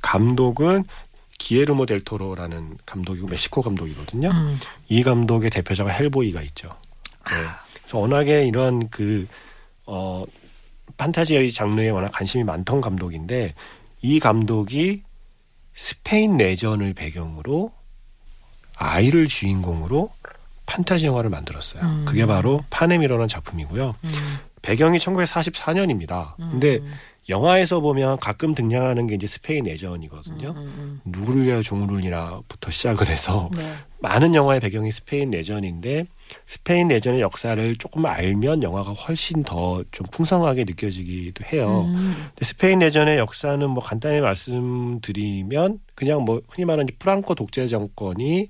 감독은 0.00 0.84
기예르모 1.38 1.86
델 1.86 2.00
토로라는 2.00 2.78
감독이고 2.84 3.28
멕시코 3.28 3.62
감독이거든요. 3.62 4.30
음. 4.30 4.56
이 4.88 5.02
감독의 5.02 5.50
대표작은 5.50 5.92
헬보이가 5.92 6.42
있죠. 6.42 6.68
네. 7.30 7.36
그래서 7.74 7.98
워낙에 7.98 8.46
이런 8.46 8.88
그, 8.90 9.26
어, 9.86 10.24
판타지 10.96 11.52
장르에 11.52 11.90
워낙 11.90 12.10
관심이 12.12 12.44
많던 12.44 12.80
감독인데, 12.80 13.54
이 14.02 14.20
감독이 14.20 15.02
스페인 15.74 16.36
내전을 16.36 16.92
배경으로 16.94 17.72
아이를 18.76 19.28
주인공으로 19.28 20.10
판타지 20.66 21.06
영화를 21.06 21.30
만들었어요. 21.30 21.82
음. 21.82 22.04
그게 22.04 22.26
바로 22.26 22.60
판의 22.70 22.89
미로라는 22.89 23.28
작품이고요. 23.28 23.94
음. 24.04 24.38
배경이 24.60 24.98
1944년입니다. 24.98 26.34
근데 26.36 26.80
영화에서 27.28 27.80
보면 27.80 28.18
가끔 28.18 28.54
등장하는 28.54 29.06
게 29.06 29.14
이제 29.14 29.26
스페인 29.26 29.64
내전이거든요. 29.64 30.54
음, 30.56 31.00
누구를 31.04 31.44
위하여 31.44 31.62
종을 31.62 31.90
울리나부터 31.90 32.70
시작을 32.70 33.06
해서 33.08 33.50
음. 33.54 33.58
네. 33.58 33.72
많은 34.00 34.34
영화의 34.34 34.60
배경이 34.60 34.90
스페인 34.92 35.30
내전인데 35.30 36.04
스페인 36.46 36.88
내전의 36.88 37.20
역사를 37.20 37.76
조금 37.76 38.06
알면 38.06 38.62
영화가 38.62 38.92
훨씬 38.92 39.42
더 39.42 39.82
좀 39.90 40.06
풍성하게 40.10 40.64
느껴지기도 40.64 41.44
해요. 41.52 41.84
음. 41.88 42.14
근데 42.30 42.44
스페인 42.44 42.78
내전의 42.78 43.18
역사는 43.18 43.68
뭐 43.68 43.82
간단히 43.82 44.20
말씀드리면 44.20 45.80
그냥 45.94 46.24
뭐 46.24 46.40
흔히 46.48 46.64
말하는 46.64 46.88
프랑코 46.98 47.34
독재 47.34 47.66
정권이 47.66 48.48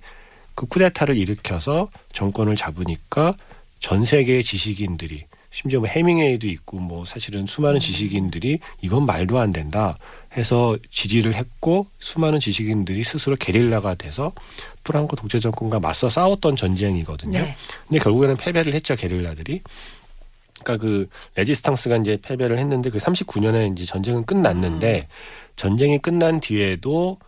그 0.54 0.66
쿠데타를 0.66 1.16
일으켜서 1.16 1.88
정권을 2.12 2.56
잡으니까 2.56 3.34
전 3.80 4.04
세계의 4.04 4.42
지식인들이 4.42 5.24
심지어 5.60 5.80
뭐 5.80 5.88
해밍웨이도 5.88 6.46
있고 6.46 6.78
뭐 6.78 7.04
사실은 7.04 7.46
수많은 7.46 7.80
지식인들이 7.80 8.60
이건 8.80 9.06
말도 9.06 9.40
안 9.40 9.52
된다 9.52 9.98
해서 10.36 10.78
지지를 10.88 11.34
했고 11.34 11.88
수많은 11.98 12.38
지식인들이 12.38 13.02
스스로 13.02 13.34
게릴라가 13.34 13.96
돼서 13.96 14.30
프랑코 14.84 15.16
독재 15.16 15.40
정권과 15.40 15.80
맞서 15.80 16.08
싸웠던 16.08 16.54
전쟁이거든요. 16.54 17.40
네. 17.40 17.56
근데 17.88 17.98
결국에는 17.98 18.36
패배를 18.36 18.72
했죠 18.72 18.94
게릴라들이. 18.94 19.62
그러니까 20.62 20.76
그 20.76 21.08
레지스탕스가 21.34 21.96
이제 21.96 22.18
패배를 22.22 22.56
했는데 22.56 22.90
그 22.90 22.98
39년에 22.98 23.72
이제 23.72 23.84
전쟁은 23.84 24.26
끝났는데 24.26 25.08
전쟁이 25.56 25.98
끝난 25.98 26.38
뒤에도 26.38 27.18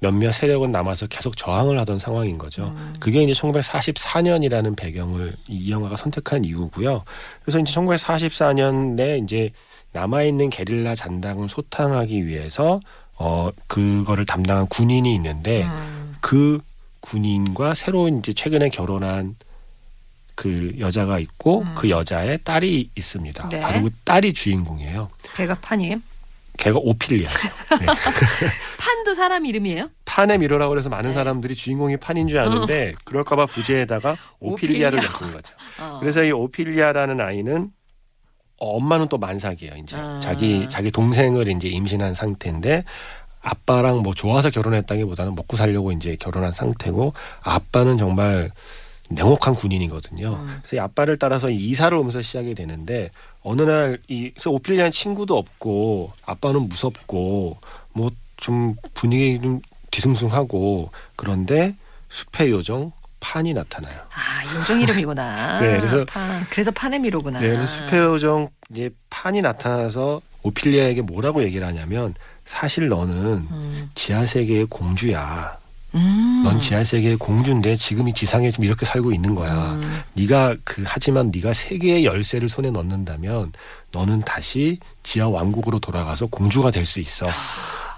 몇몇 0.00 0.32
세력은 0.32 0.70
남아서 0.70 1.06
계속 1.06 1.36
저항을 1.36 1.78
하던 1.80 1.98
상황인 1.98 2.38
거죠. 2.38 2.74
그게 3.00 3.22
이제 3.22 3.32
1944년이라는 3.32 4.76
배경을 4.76 5.34
이 5.48 5.70
영화가 5.70 5.96
선택한 5.96 6.44
이유고요. 6.44 7.02
그래서 7.42 7.58
이제 7.58 7.72
1944년에 7.72 9.22
이제 9.24 9.50
남아 9.92 10.22
있는 10.22 10.50
게릴라 10.50 10.94
잔당을 10.94 11.48
소탕하기 11.48 12.26
위해서 12.26 12.80
어 13.16 13.50
그거를 13.66 14.24
담당한 14.24 14.66
군인이 14.68 15.12
있는데 15.16 15.64
음. 15.64 16.14
그 16.20 16.60
군인과 17.00 17.74
새로 17.74 18.08
이제 18.08 18.32
최근에 18.32 18.68
결혼한 18.68 19.34
그 20.34 20.72
여자가 20.78 21.18
있고 21.18 21.62
음. 21.62 21.74
그 21.74 21.90
여자의 21.90 22.38
딸이 22.44 22.90
있습니다. 22.94 23.48
네. 23.48 23.60
바로 23.60 23.82
그 23.82 23.90
딸이 24.04 24.34
주인공이에요. 24.34 25.08
걔가 25.34 25.56
판이에요? 25.60 26.00
걔가 26.58 26.78
오피리아. 26.82 27.28
네. 27.80 27.86
판도 28.78 29.14
사람 29.14 29.46
이름이에요? 29.46 29.90
판의 30.04 30.38
미로라고 30.38 30.70
그래서 30.70 30.88
많은 30.88 31.10
네. 31.10 31.14
사람들이 31.14 31.54
주인공이 31.54 31.96
판인 31.96 32.28
줄 32.28 32.38
아는데 32.38 32.94
그럴까봐 33.04 33.46
부제에다가 33.46 34.16
오피리아를 34.40 34.98
오피리아. 34.98 35.14
엮은 35.20 35.32
거죠. 35.32 35.54
어. 35.80 35.96
그래서 36.00 36.22
이 36.24 36.30
오피리아라는 36.32 37.20
아이는 37.20 37.70
어, 38.60 38.76
엄마는 38.76 39.08
또 39.08 39.18
만삭이에요. 39.18 39.74
이제 39.76 39.96
아. 39.96 40.18
자기 40.20 40.66
자기 40.68 40.90
동생을 40.90 41.48
이제 41.48 41.68
임신한 41.68 42.14
상태인데 42.14 42.84
아빠랑 43.40 44.02
뭐 44.02 44.14
좋아서 44.14 44.50
결혼했다기보다는 44.50 45.36
먹고 45.36 45.56
살려고 45.56 45.92
이제 45.92 46.16
결혼한 46.18 46.52
상태고 46.52 47.14
아빠는 47.42 47.98
정말 47.98 48.50
냉혹한 49.10 49.54
군인이거든요. 49.54 50.28
음. 50.28 50.58
그래서 50.62 50.76
이 50.76 50.80
아빠를 50.80 51.18
따라서 51.18 51.48
이사를 51.48 51.96
오면서 51.96 52.20
시작이 52.20 52.54
되는데 52.54 53.10
어느 53.48 53.62
날이 53.62 54.32
그래서 54.34 54.50
오피리아는 54.50 54.92
친구도 54.92 55.36
없고 55.36 56.12
아빠는 56.26 56.68
무섭고 56.68 57.58
뭐 57.92 58.10
좀 58.40 58.76
분위기 58.94 59.40
좀 59.40 59.60
뒤숭숭하고 59.90 60.92
그런데 61.16 61.74
숲의 62.08 62.50
요정 62.52 62.92
판이 63.18 63.52
나타나요. 63.52 63.98
아 64.14 64.56
요정 64.56 64.80
이름이구나. 64.80 65.58
네, 65.60 65.76
그래서- 65.78 66.04
판. 66.04 66.46
그래서 66.48 66.70
판의 66.70 67.00
미로구나. 67.00 67.40
네, 67.40 67.66
숲의 67.66 67.98
요정 68.00 68.48
이제 68.70 68.90
판이 69.10 69.42
나타나서 69.42 70.20
오피리아에게 70.44 71.02
뭐라고 71.02 71.42
얘기를 71.42 71.66
하냐면 71.66 72.14
사실 72.44 72.86
너는 72.88 73.14
음. 73.50 73.90
지하 73.96 74.24
세계의 74.24 74.66
공주야. 74.66 75.56
음. 75.94 76.42
넌 76.44 76.60
지하 76.60 76.84
세계의 76.84 77.16
공주인데 77.16 77.76
지금 77.76 78.08
이 78.08 78.12
지상에 78.14 78.50
지금 78.50 78.64
이렇게 78.64 78.84
살고 78.86 79.12
있는 79.12 79.34
거야. 79.34 79.72
음. 79.72 80.00
네가 80.14 80.54
그 80.64 80.82
하지만 80.86 81.30
네가 81.34 81.52
세계의 81.52 82.04
열쇠를 82.04 82.48
손에 82.48 82.70
넣는다면 82.70 83.52
너는 83.92 84.20
다시 84.22 84.78
지하 85.02 85.28
왕국으로 85.28 85.78
돌아가서 85.78 86.26
공주가 86.26 86.70
될 86.70 86.84
수 86.84 87.00
있어. 87.00 87.24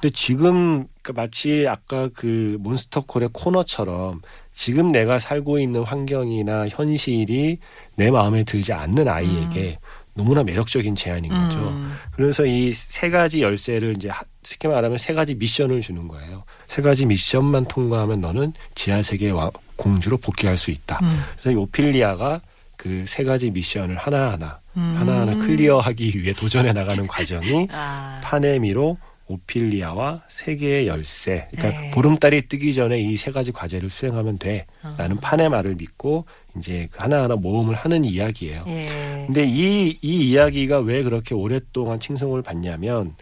근데 0.01 0.15
지금 0.15 0.87
그 1.03 1.13
마치 1.13 1.67
아까 1.69 2.09
그 2.15 2.57
몬스터콜의 2.61 3.31
코너처럼 3.33 4.23
지금 4.53 4.93
내가 4.93 5.19
살고 5.19 5.59
있는 5.59 5.83
환경이나 5.83 6.69
현실이 6.69 7.59
내 7.97 8.11
마음에 8.11 8.45
들지 8.45 8.73
않는 8.73 9.09
아이에게 9.09 9.79
너무나 10.15 10.43
매력적인 10.43 10.95
제안인 10.97 11.31
거죠. 11.31 11.59
음. 11.69 11.95
그래서 12.13 12.45
이 12.47 12.73
세 12.73 13.11
가지 13.11 13.43
열쇠를 13.43 13.95
이제 13.97 14.09
하- 14.09 14.23
쉽게 14.43 14.69
말하면 14.69 14.97
세 14.99 15.13
가지 15.15 15.35
미션을 15.35 15.81
주는 15.83 16.09
거예요. 16.09 16.45
세 16.71 16.83
가지 16.83 17.05
미션만 17.05 17.65
통과하면 17.65 18.21
너는 18.21 18.53
지하 18.77 19.03
세계의 19.03 19.33
와- 19.33 19.51
공주로 19.75 20.17
복귀할 20.19 20.57
수 20.57 20.71
있다. 20.71 21.01
음. 21.03 21.21
그래서 21.33 21.51
이 21.51 21.55
오피리아가 21.57 22.41
그 22.77 23.05
세 23.09 23.25
가지 23.25 23.51
미션을 23.51 23.97
하나하나 23.99 24.61
음. 24.77 24.95
하나하나 24.97 25.37
클리어하기 25.37 26.13
위해 26.23 26.33
도전해 26.33 26.73
나가는 26.73 27.05
과정이 27.09 27.67
아. 27.73 28.21
파네미로 28.23 28.97
오피리아와 29.27 30.23
세계의 30.29 30.87
열쇠. 30.87 31.49
그러니까 31.51 31.81
네. 31.81 31.91
보름달이 31.91 32.47
뜨기 32.49 32.73
전에 32.73 33.01
이 33.01 33.17
세 33.17 33.33
가지 33.33 33.51
과제를 33.53 33.91
수행하면 33.91 34.39
돼 34.39 34.67
라는 34.97 35.17
어. 35.17 35.21
판의 35.21 35.49
말을 35.49 35.75
믿고 35.75 36.25
이제 36.57 36.89
그 36.93 36.99
하나하나 37.03 37.35
모험을 37.37 37.75
하는 37.75 38.05
이야기예요. 38.05 38.65
예. 38.69 39.25
근데 39.27 39.45
이, 39.45 39.99
이 40.03 40.31
이야기가 40.31 40.79
왜 40.81 41.03
그렇게 41.03 41.35
오랫동안 41.35 41.99
칭송을 42.01 42.43
받냐면 42.43 43.15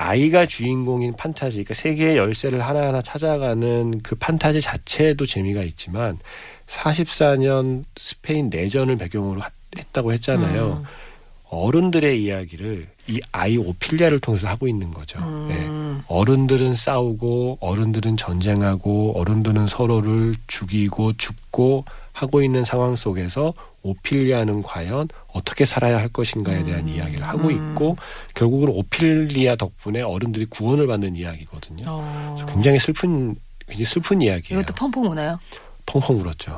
아이가 0.00 0.46
주인공인 0.46 1.14
판타지, 1.16 1.56
그러니까 1.64 1.74
세계의 1.74 2.16
열쇠를 2.16 2.64
하나하나 2.64 3.02
찾아가는 3.02 4.00
그 4.02 4.14
판타지 4.14 4.60
자체에도 4.60 5.26
재미가 5.26 5.62
있지만 5.64 6.18
44년 6.68 7.82
스페인 7.96 8.48
내전을 8.48 8.96
배경으로 8.96 9.40
하- 9.40 9.50
했다고 9.76 10.12
했잖아요. 10.12 10.82
음. 10.82 10.84
어른들의 11.50 12.22
이야기를 12.22 12.86
이 13.08 13.20
아이 13.32 13.56
오피리아를 13.56 14.20
통해서 14.20 14.46
하고 14.46 14.68
있는 14.68 14.92
거죠. 14.92 15.18
네. 15.48 15.66
음. 15.66 16.02
어른들은 16.06 16.74
싸우고 16.74 17.58
어른들은 17.60 18.16
전쟁하고 18.18 19.18
어른들은 19.18 19.66
서로를 19.66 20.34
죽이고 20.46 21.14
죽고 21.14 21.84
하고 22.18 22.42
있는 22.42 22.64
상황 22.64 22.96
속에서 22.96 23.54
오피리아는 23.82 24.62
과연 24.64 25.08
어떻게 25.32 25.64
살아야 25.64 25.98
할 25.98 26.08
것인가에 26.08 26.64
대한 26.64 26.80
음. 26.80 26.88
이야기를 26.88 27.22
하고 27.26 27.48
음. 27.48 27.70
있고 27.72 27.96
결국은 28.34 28.70
오피리아 28.70 29.54
덕분에 29.54 30.02
어른들이 30.02 30.46
구원을 30.46 30.88
받는 30.88 31.14
이야기거든요. 31.14 31.84
어. 31.86 32.36
굉장히 32.48 32.80
슬픈 32.80 33.36
굉장히 33.68 33.84
슬픈 33.84 34.20
이야기예요. 34.20 34.60
이것도 34.62 34.74
펑펑 34.74 35.04
우나요? 35.12 35.38
펑펑 35.86 36.20
울었죠. 36.20 36.56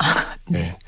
네. 0.48 0.60
네. 0.60 0.78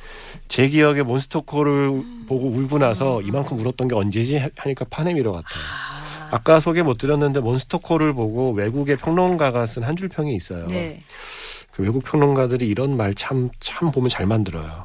제 0.48 0.68
기억에 0.68 1.02
몬스터콜을 1.02 1.90
보고 2.26 2.48
울고 2.48 2.78
나서 2.78 3.18
음. 3.18 3.26
이만큼 3.26 3.58
울었던 3.60 3.88
게 3.88 3.94
언제지 3.94 4.40
하니까 4.56 4.86
판의 4.88 5.13
미로 5.13 5.32
같아요. 5.32 5.62
아. 5.62 6.28
아까 6.34 6.60
소개 6.60 6.82
못 6.82 6.96
드렸는데 6.96 7.40
몬스터콜을 7.40 8.14
보고 8.14 8.52
외국의 8.52 8.96
평론가가 8.96 9.66
쓴 9.66 9.82
한 9.84 9.96
줄 9.96 10.08
평이 10.08 10.34
있어요. 10.34 10.66
네. 10.68 11.02
그 11.72 11.82
외국 11.82 12.04
평론가들이 12.04 12.66
이런 12.68 12.96
말 12.96 13.43
참 13.43 13.90
보면 13.92 14.08
잘 14.10 14.26
만들어요. 14.26 14.84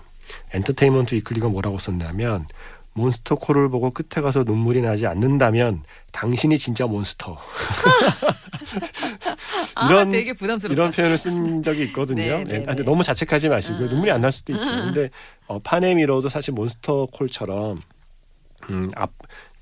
엔터테인먼트 0.54 1.14
위클리가 1.16 1.50
뭐라고 1.50 1.78
썼냐면 1.78 2.48
몬스터콜을 2.94 3.70
보고 3.70 3.92
끝에 3.92 4.24
가서 4.24 4.44
눈물이 4.44 4.82
나지 4.82 5.06
않는다면 5.06 5.84
당신이 6.12 6.58
진짜 6.58 6.88
몬스터. 6.88 7.38
이런- 9.90 10.08
아, 10.08 10.12
되게 10.12 10.34
부담스럽다. 10.34 10.74
이런 10.74 10.92
표현을 10.92 11.18
쓴 11.18 11.62
적이 11.62 11.84
있거든요. 11.86 12.24
네, 12.24 12.30
네, 12.30 12.44
네, 12.44 12.60
네. 12.60 12.64
근데 12.66 12.84
너무 12.84 13.04
자책하지 13.04 13.50
마시고 13.50 13.78
음. 13.80 13.90
눈물이 13.90 14.12
안 14.12 14.22
날 14.22 14.32
수도 14.32 14.54
있죠. 14.54 14.72
음. 14.72 14.86
근데 14.94 15.10
어, 15.46 15.60
파네미로도 15.60 16.30
사실 16.30 16.54
몬스터 16.56 17.08
콜처럼 17.14 17.82
음, 18.72 18.90
앞 18.96 19.12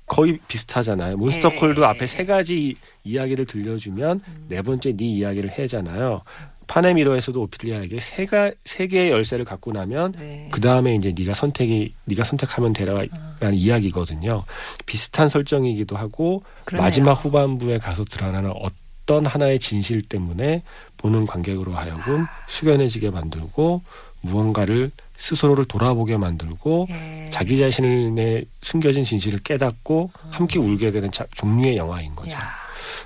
거의 0.06 0.38
비슷하잖아요. 0.48 1.16
몬스터콜도 1.16 1.80
네. 1.80 1.86
앞에 1.86 2.06
세 2.06 2.24
가지 2.24 2.76
이야기를 3.04 3.44
들려주면 3.44 4.20
음. 4.26 4.46
네 4.48 4.62
번째 4.62 4.96
네 4.96 5.04
이야기를 5.04 5.50
해잖아요. 5.58 6.22
파네미로에서도 6.68 7.40
오피리아에게 7.42 8.00
세가 8.00 8.52
세 8.64 8.86
개의 8.88 9.10
열쇠를 9.10 9.44
갖고 9.44 9.72
나면 9.72 10.12
네. 10.18 10.48
그 10.50 10.60
다음에 10.60 10.94
이제 10.94 11.14
네가 11.16 11.34
선택이 11.34 11.94
네가 12.06 12.24
선택하면 12.24 12.72
되라라는 12.72 13.08
아. 13.40 13.50
이야기거든요. 13.52 14.44
비슷한 14.84 15.28
설정이기도 15.28 15.96
하고 15.96 16.42
그러네요. 16.64 16.84
마지막 16.84 17.12
후반부에 17.12 17.78
가서 17.78 18.04
드러나는 18.04 18.52
어떤 18.56 19.26
하나의 19.26 19.60
진실 19.60 20.02
때문에 20.02 20.62
보는 20.96 21.26
관객으로 21.26 21.74
하여금 21.74 22.26
숙연해지게 22.48 23.10
만들고 23.10 23.82
무언가를 24.22 24.90
스스로를 25.16 25.64
돌아보게 25.64 26.16
만들고 26.16 26.86
예. 26.90 27.26
자기 27.30 27.56
자신의 27.56 28.44
숨겨진 28.62 29.04
진실을 29.04 29.40
깨닫고 29.40 30.10
함께 30.30 30.58
울게 30.58 30.90
되는 30.90 31.10
자- 31.10 31.26
종류의 31.34 31.76
영화인 31.76 32.14
거죠. 32.14 32.32
아. 32.36 32.38
야. 32.38 32.42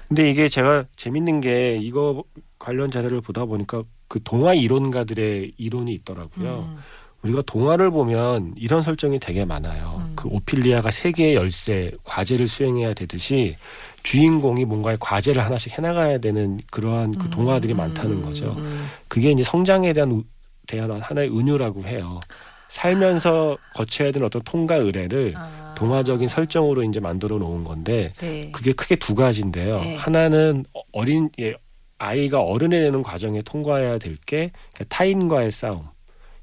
근데 0.08 0.28
이게 0.30 0.48
제가 0.48 0.84
재밌는 0.96 1.40
게 1.40 1.78
이거 1.80 2.22
관련 2.58 2.90
자료를 2.90 3.20
보다 3.20 3.44
보니까 3.44 3.82
그 4.08 4.20
동화 4.24 4.54
이론가들의 4.54 5.52
이론이 5.56 5.92
있더라고요. 5.94 6.68
음. 6.68 6.78
우리가 7.22 7.42
동화를 7.46 7.90
보면 7.90 8.54
이런 8.56 8.82
설정이 8.82 9.20
되게 9.20 9.44
많아요. 9.44 10.02
음. 10.04 10.12
그 10.16 10.28
오피리아가 10.28 10.90
세계의 10.90 11.34
열쇠, 11.34 11.92
과제를 12.04 12.48
수행해야 12.48 12.94
되듯이 12.94 13.56
주인공이 14.02 14.64
뭔가의 14.64 14.96
과제를 14.98 15.44
하나씩 15.44 15.76
해나가야 15.76 16.18
되는 16.18 16.58
그러한 16.70 17.12
그 17.16 17.26
음. 17.26 17.30
동화들이 17.30 17.74
많다는 17.74 18.22
거죠. 18.22 18.54
음. 18.58 18.88
그게 19.06 19.30
이제 19.30 19.42
성장에 19.44 19.92
대한 19.92 20.10
우- 20.12 20.24
대한 20.70 21.00
하나의 21.00 21.28
은유라고 21.36 21.84
해요. 21.84 22.20
살면서 22.68 23.58
거쳐야 23.74 24.12
되는 24.12 24.24
어떤 24.26 24.40
통과 24.42 24.76
의례를 24.76 25.34
아. 25.36 25.74
동화적인 25.76 26.28
설정으로 26.28 26.84
이제 26.84 27.00
만들어 27.00 27.38
놓은 27.38 27.64
건데 27.64 28.12
네. 28.20 28.48
그게 28.52 28.72
크게 28.72 28.94
두 28.96 29.16
가지인데요. 29.16 29.78
네. 29.80 29.96
하나는 29.96 30.64
어- 30.72 30.82
어린 30.92 31.28
예, 31.40 31.54
아이가 31.98 32.40
어른이 32.40 32.70
되는 32.70 33.02
과정에 33.02 33.42
통과해야 33.42 33.98
될게 33.98 34.52
타인과의 34.88 35.50
싸움, 35.50 35.80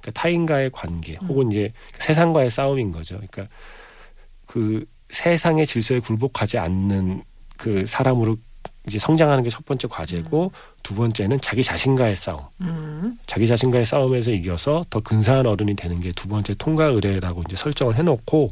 그러니까 0.02 0.22
타인과의 0.22 0.72
관계, 0.74 1.16
혹은 1.28 1.50
이제 1.52 1.72
세상과의 2.00 2.50
싸움인 2.50 2.92
거죠. 2.92 3.16
그러니까 3.16 3.48
그 4.46 4.86
세상의 5.10 5.66
질서에 5.66 6.00
굴복하지 6.00 6.58
않는 6.58 7.24
그 7.56 7.86
사람으로 7.86 8.36
이제 8.88 9.00
성장하는 9.00 9.44
게 9.44 9.50
첫 9.50 9.66
번째 9.66 9.88
과제고 9.88 10.52
두 10.84 10.96
번째는 10.96 11.42
자기 11.42 11.62
자신과의 11.64 12.16
싸움. 12.16 12.40
음. 12.62 13.18
자기 13.26 13.46
자신과의 13.48 13.86
싸움에서 13.86 14.32
이겨서 14.32 14.86
더 14.90 15.00
근사한 15.02 15.46
어른이 15.46 15.76
되는 15.76 16.00
게 16.00 16.12
두 16.14 16.28
번째 16.28 16.56
통과 16.58 16.86
의례라고 16.86 17.44
이제 17.48 17.56
설정을 17.58 17.96
해놓고 17.96 18.50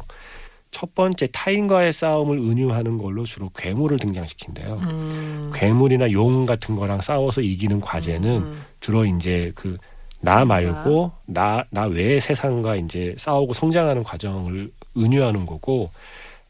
첫 0.71 0.93
번째 0.93 1.27
타인과의 1.31 1.93
싸움을 1.93 2.37
은유하는 2.37 2.97
걸로 2.97 3.23
주로 3.23 3.49
괴물을 3.55 3.97
등장시킨대요. 3.97 4.73
음. 4.81 5.51
괴물이나 5.53 6.11
용 6.11 6.45
같은 6.45 6.75
거랑 6.75 6.99
싸워서 7.01 7.41
이기는 7.41 7.79
과제는 7.79 8.29
음. 8.29 8.61
주로 8.81 9.05
이제 9.05 9.51
그 9.55 9.77
나 10.21 10.43
말고 10.43 11.11
나 11.27 11.65
나 11.69 11.83
외의 11.85 12.19
세상과 12.19 12.77
이제 12.77 13.13
싸우고 13.17 13.53
성장하는 13.53 14.03
과정을 14.03 14.71
은유하는 14.97 15.45
거고 15.45 15.91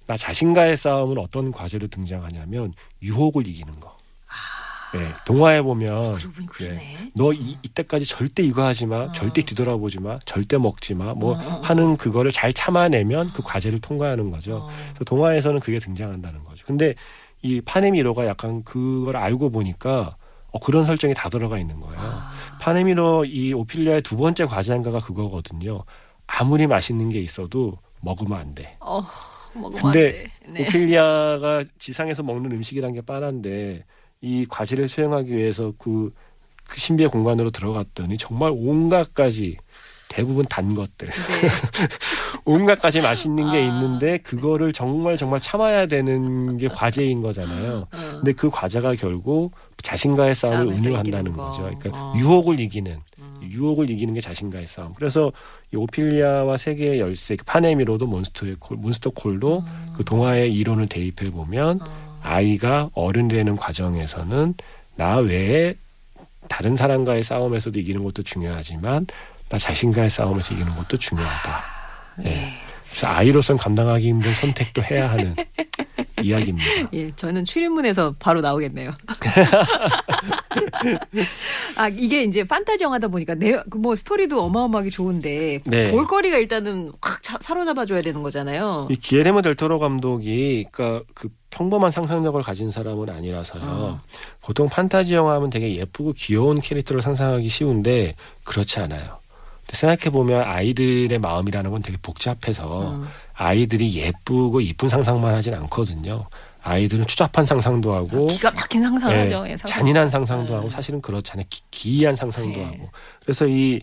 나 0.07 0.15
자신과의 0.15 0.77
싸움은 0.77 1.17
어떤 1.17 1.51
과제로 1.51 1.87
등장하냐면 1.87 2.73
유혹을 3.01 3.47
이기는 3.47 3.79
거. 3.79 3.95
네, 4.93 5.11
동화에 5.25 5.61
보면 5.61 6.13
그러네. 6.47 7.11
너 7.15 7.33
이, 7.33 7.57
이때까지 7.63 8.05
절대 8.05 8.43
이거 8.43 8.63
하지 8.63 8.85
마, 8.85 9.05
어. 9.05 9.11
절대 9.11 9.41
뒤돌아보지 9.41 9.99
마, 9.99 10.19
절대 10.25 10.57
먹지 10.57 10.93
마, 10.93 11.13
뭐 11.13 11.33
어, 11.33 11.35
어, 11.35 11.55
어. 11.55 11.61
하는 11.61 11.97
그거를 11.97 12.31
잘 12.31 12.53
참아내면 12.53 13.33
그 13.33 13.41
과제를 13.43 13.79
통과하는 13.81 14.31
거죠. 14.31 14.57
어. 14.57 14.69
그래서 14.93 15.03
동화에서는 15.05 15.59
그게 15.59 15.79
등장한다는 15.79 16.45
거죠. 16.45 16.65
근데 16.65 16.95
이 17.41 17.59
파네미로가 17.61 18.25
약간 18.25 18.63
그걸 18.63 19.17
알고 19.17 19.49
보니까 19.49 20.15
어, 20.51 20.59
그런 20.59 20.85
설정이 20.85 21.13
다 21.13 21.27
들어가 21.27 21.59
있는 21.59 21.81
거예요. 21.81 21.99
아. 21.99 22.31
파네미로 22.61 23.25
이 23.25 23.51
오피리아의 23.51 24.01
두 24.01 24.15
번째 24.15 24.45
과제한가가 24.45 24.99
그거거든요. 24.99 25.83
아무리 26.25 26.67
맛있는 26.67 27.09
게 27.09 27.19
있어도 27.19 27.77
먹으면 27.99 28.39
안 28.39 28.55
돼. 28.55 28.77
어, 28.79 29.03
먹으면 29.59 29.81
근데. 29.81 30.27
네. 30.47 30.61
오피리아가 30.67 31.63
지상에서 31.79 32.23
먹는 32.23 32.51
음식이란 32.51 32.93
게 32.93 33.01
뻔한데 33.01 33.85
이 34.21 34.45
과제를 34.47 34.87
수행하기 34.87 35.35
위해서 35.35 35.73
그, 35.77 36.13
그 36.67 36.79
신비의 36.79 37.09
공간으로 37.09 37.51
들어갔더니 37.51 38.17
정말 38.17 38.51
온갖 38.53 39.13
가지 39.13 39.57
대부분 40.07 40.45
단 40.45 40.75
것들 40.75 41.09
네. 41.09 41.13
온갖 42.45 42.79
가지 42.79 43.01
맛있는 43.01 43.51
게 43.51 43.57
아. 43.57 43.59
있는데 43.59 44.17
그거를 44.19 44.71
정말 44.71 45.17
정말 45.17 45.41
참아야 45.41 45.87
되는 45.87 46.57
게 46.57 46.67
과제인 46.67 47.21
거잖아요. 47.21 47.87
어. 47.91 48.11
근데 48.11 48.31
그 48.31 48.49
과제가 48.49 48.95
결국 48.95 49.51
자신과의 49.81 50.35
싸움을 50.35 50.75
거. 51.33 51.49
거죠. 51.49 51.63
그러니까 51.63 51.89
어. 51.93 52.13
유혹을 52.15 52.59
이기는 52.59 52.91
음. 52.93 53.14
유혹을 53.51 53.89
이기는 53.89 54.13
게 54.13 54.21
자신과의 54.21 54.67
싸움. 54.67 54.93
그래서 54.93 55.31
이 55.73 55.77
오피리아와 55.77 56.57
세계의 56.57 56.99
열쇠, 56.99 57.35
그 57.35 57.45
파네미로도 57.45 58.07
몬스터의 58.07 58.55
콜, 58.59 58.77
몬스터 58.77 59.11
콜도 59.11 59.59
음. 59.59 59.93
그 59.95 60.03
동화의 60.03 60.53
이론을 60.53 60.87
대입해 60.87 61.29
보면 61.31 61.81
어. 61.81 62.19
아이가 62.23 62.89
어른 62.93 63.27
되는 63.27 63.55
과정에서는 63.55 64.53
나 64.95 65.17
외에 65.17 65.75
다른 66.47 66.75
사람과의 66.75 67.23
싸움에서도 67.23 67.77
이기는 67.79 68.03
것도 68.03 68.23
중요하지만 68.23 69.07
나 69.49 69.57
자신과의 69.57 70.09
싸움에서 70.09 70.53
이기는 70.53 70.75
것도 70.75 70.97
중요하다. 70.97 71.63
네. 72.23 72.53
그래서 72.89 73.07
아이로서는 73.07 73.57
감당하기 73.59 74.07
힘든 74.07 74.33
선택도 74.33 74.83
해야 74.83 75.09
하는 75.09 75.35
이야기입니다. 76.21 76.69
예, 76.93 77.09
저는 77.11 77.45
출입문에서 77.45 78.15
바로 78.19 78.41
나오겠네요. 78.41 78.93
아, 81.75 81.87
이게 81.89 82.23
이제 82.23 82.43
판타지 82.43 82.83
영화다 82.83 83.07
보니까 83.07 83.35
내, 83.35 83.53
그뭐 83.69 83.95
스토리도 83.95 84.41
어마어마하게 84.43 84.89
좋은데 84.89 85.59
네. 85.65 85.91
볼거리가 85.91 86.37
일단은 86.37 86.91
확 87.01 87.21
자- 87.21 87.37
사로잡아줘야 87.41 88.01
되는 88.01 88.23
거잖아요. 88.23 88.87
이 88.89 88.95
기에레모 88.95 89.41
델토로 89.41 89.79
감독이 89.79 90.65
그러니까 90.71 91.05
그 91.13 91.29
평범한 91.49 91.91
상상력을 91.91 92.41
가진 92.43 92.69
사람은 92.69 93.09
아니라서요. 93.09 93.63
어. 93.63 94.01
보통 94.41 94.69
판타지 94.69 95.15
영화 95.15 95.35
하면 95.35 95.49
되게 95.49 95.75
예쁘고 95.75 96.13
귀여운 96.17 96.61
캐릭터를 96.61 97.01
상상하기 97.01 97.47
쉬운데 97.49 98.15
그렇지 98.43 98.79
않아요. 98.79 99.19
생각해 99.69 100.11
보면 100.11 100.43
아이들의 100.43 101.17
마음이라는 101.17 101.71
건 101.71 101.81
되게 101.81 101.97
복잡해서 102.01 102.91
음. 102.91 103.07
아이들이 103.35 103.93
예쁘고 103.95 104.61
이쁜 104.61 104.89
상상만 104.89 105.33
하진 105.35 105.53
않거든요. 105.55 106.25
아이들은 106.63 107.05
추잡한 107.05 107.45
상상도 107.45 107.93
하고 107.93 108.25
기가 108.27 108.49
막힌 108.51 108.81
상상을 108.81 109.15
예, 109.15 109.19
하죠. 109.21 109.45
예. 109.47 109.55
잔인한 109.55 110.09
상상도 110.09 110.49
네. 110.49 110.55
하고 110.55 110.69
사실은 110.69 110.99
그렇잖아요. 111.01 111.45
기, 111.49 111.61
기이한 111.69 112.15
상상도 112.15 112.57
네. 112.57 112.63
하고. 112.65 112.89
그래서 113.21 113.45
이 113.47 113.81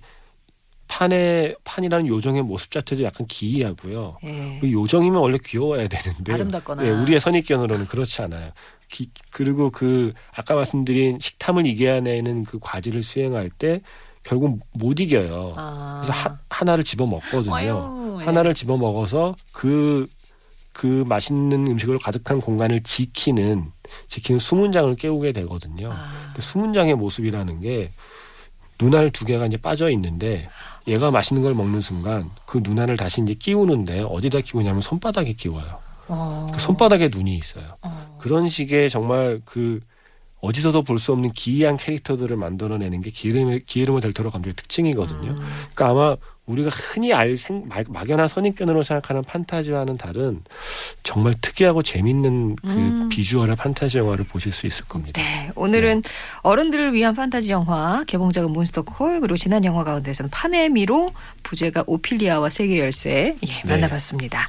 판의 0.89 1.57
판이라는 1.65 2.07
요정의 2.09 2.43
모습 2.43 2.71
자체도 2.71 3.03
약간 3.05 3.27
기이하고요. 3.27 4.19
예. 4.25 4.59
그 4.61 4.71
요정이면 4.73 5.21
원래 5.21 5.39
귀여워야 5.43 5.87
되는데 5.89 6.33
아름답거나. 6.35 6.85
예, 6.85 6.91
우리의 6.91 7.21
선입견으로는 7.21 7.87
그렇지 7.87 8.21
않아요. 8.23 8.51
기- 8.89 9.11
그리고 9.31 9.71
그 9.71 10.13
아까 10.35 10.55
말씀드린 10.55 11.19
식탐을 11.19 11.67
이겨내는 11.67 12.45
그 12.45 12.59
과제를 12.61 13.03
수행할 13.03 13.49
때 13.49 13.81
결국 14.23 14.61
못 14.73 15.01
이겨요. 15.01 15.55
아. 15.57 16.01
그래서 16.05 16.13
하, 16.19 16.37
하나를 16.51 16.85
집어 16.85 17.07
먹거든요. 17.07 17.51
예. 18.23 18.25
하나를 18.25 18.55
집어 18.55 18.77
먹어서 18.77 19.35
그, 19.53 20.09
그 20.73 21.05
맛있는 21.07 21.67
음식으로 21.67 21.99
가득한 21.99 22.41
공간을 22.41 22.83
지키는, 22.83 23.71
지키는 24.09 24.39
수문장을 24.39 24.95
깨우게 24.97 25.33
되거든요. 25.33 25.91
아. 25.93 26.33
그 26.35 26.43
수문장의 26.43 26.95
모습이라는 26.95 27.61
게 27.61 27.93
눈알 28.81 29.11
두 29.11 29.25
개가 29.25 29.47
이제 29.47 29.57
빠져 29.57 29.91
있는데 29.91 30.49
얘가 30.89 31.11
맛있는 31.11 31.43
걸 31.43 31.55
먹는 31.55 31.81
순간 31.81 32.31
그 32.47 32.61
눈알을 32.65 32.97
다시 32.97 33.21
이제 33.23 33.35
끼우는데 33.35 34.01
어디다 34.01 34.41
끼우냐면 34.41 34.81
손바닥에 34.81 35.35
끼워요. 35.35 35.79
어. 36.09 36.51
그 36.53 36.61
손바닥에 36.61 37.09
눈이 37.09 37.37
있어요. 37.37 37.77
어. 37.83 38.17
그런 38.19 38.49
식의 38.49 38.91
정말 38.91 39.41
그 39.45 39.81
어디서도 40.41 40.83
볼 40.83 40.99
수 40.99 41.13
없는 41.13 41.31
기이한 41.33 41.77
캐릭터들을 41.77 42.37
만들어내는 42.37 43.01
게 43.03 43.11
기르모, 43.11 43.61
기르모 43.65 44.01
델토로 44.01 44.31
감독의 44.33 44.55
특징이거든요. 44.57 45.31
음. 45.31 45.37
그러니까 45.75 45.89
아마 45.89 46.17
우리가 46.47 46.71
흔히 46.71 47.13
알 47.15 47.37
생, 47.37 47.69
막, 47.69 47.85
막연한 47.89 48.27
선입견으로 48.27 48.83
생각하는 48.83 49.23
판타지와는 49.23 49.97
다른 49.97 50.41
정말 51.05 51.35
특이하고 51.41 51.83
재밌는 51.83 52.57
그 52.57 52.69
음. 52.69 53.09
비주얼의 53.09 53.55
판타지 53.55 53.99
영화를 53.99 54.25
보실 54.25 54.53
수 54.53 54.67
있을 54.67 54.85
겁니다. 54.87 55.23
네, 55.23 55.51
오늘은 55.55 56.03
어른들을 56.43 56.95
위한 56.95 57.15
판타지 57.15 57.51
영화 57.53 58.03
개봉작은 58.07 58.51
몬스터콜 58.53 59.21
그리고 59.21 59.37
지난 59.37 59.65
영화 59.65 59.85
가운데서는 59.85 60.31
파네미로 60.31 61.13
부제가 61.45 61.85
오피리아와 61.87 62.51
세계 62.51 62.81
열쇠 62.81 63.37
예, 63.47 63.47
네. 63.47 63.63
만나봤습니다. 63.65 64.47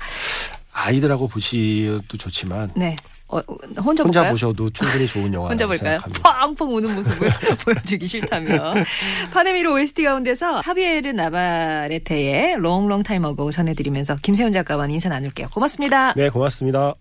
아이들하고 0.72 1.28
보시도 1.28 2.18
좋지만 2.18 2.72
네, 2.76 2.96
어, 3.30 3.40
혼자 3.82 4.04
혼자? 4.04 4.30
보셔도 4.30 4.70
충분히 4.70 5.08
좋은 5.08 5.34
영화라고 5.34 5.50
혼자 5.50 5.66
볼까요? 5.66 6.00
생각합니다. 6.00 6.40
펑펑 6.46 6.76
우는 6.76 6.96
모습을 6.96 7.30
보여주기 7.66 8.08
싫다면 8.08 8.86
파네미로 9.32 9.74
OST 9.74 10.04
가운데서 10.04 10.60
하비에르 10.60 11.10
나바레테의 11.10 12.58
롱롱 12.58 13.04
타임 13.04 13.24
어고 13.24 13.50
전해드리면서 13.52 14.18
김세훈 14.22 14.52
작가와 14.52 14.88
인사 14.88 15.10
나눌게요. 15.10 15.48
고맙습니다. 15.54 16.14
네, 16.14 16.30
고맙습니다. 16.30 16.96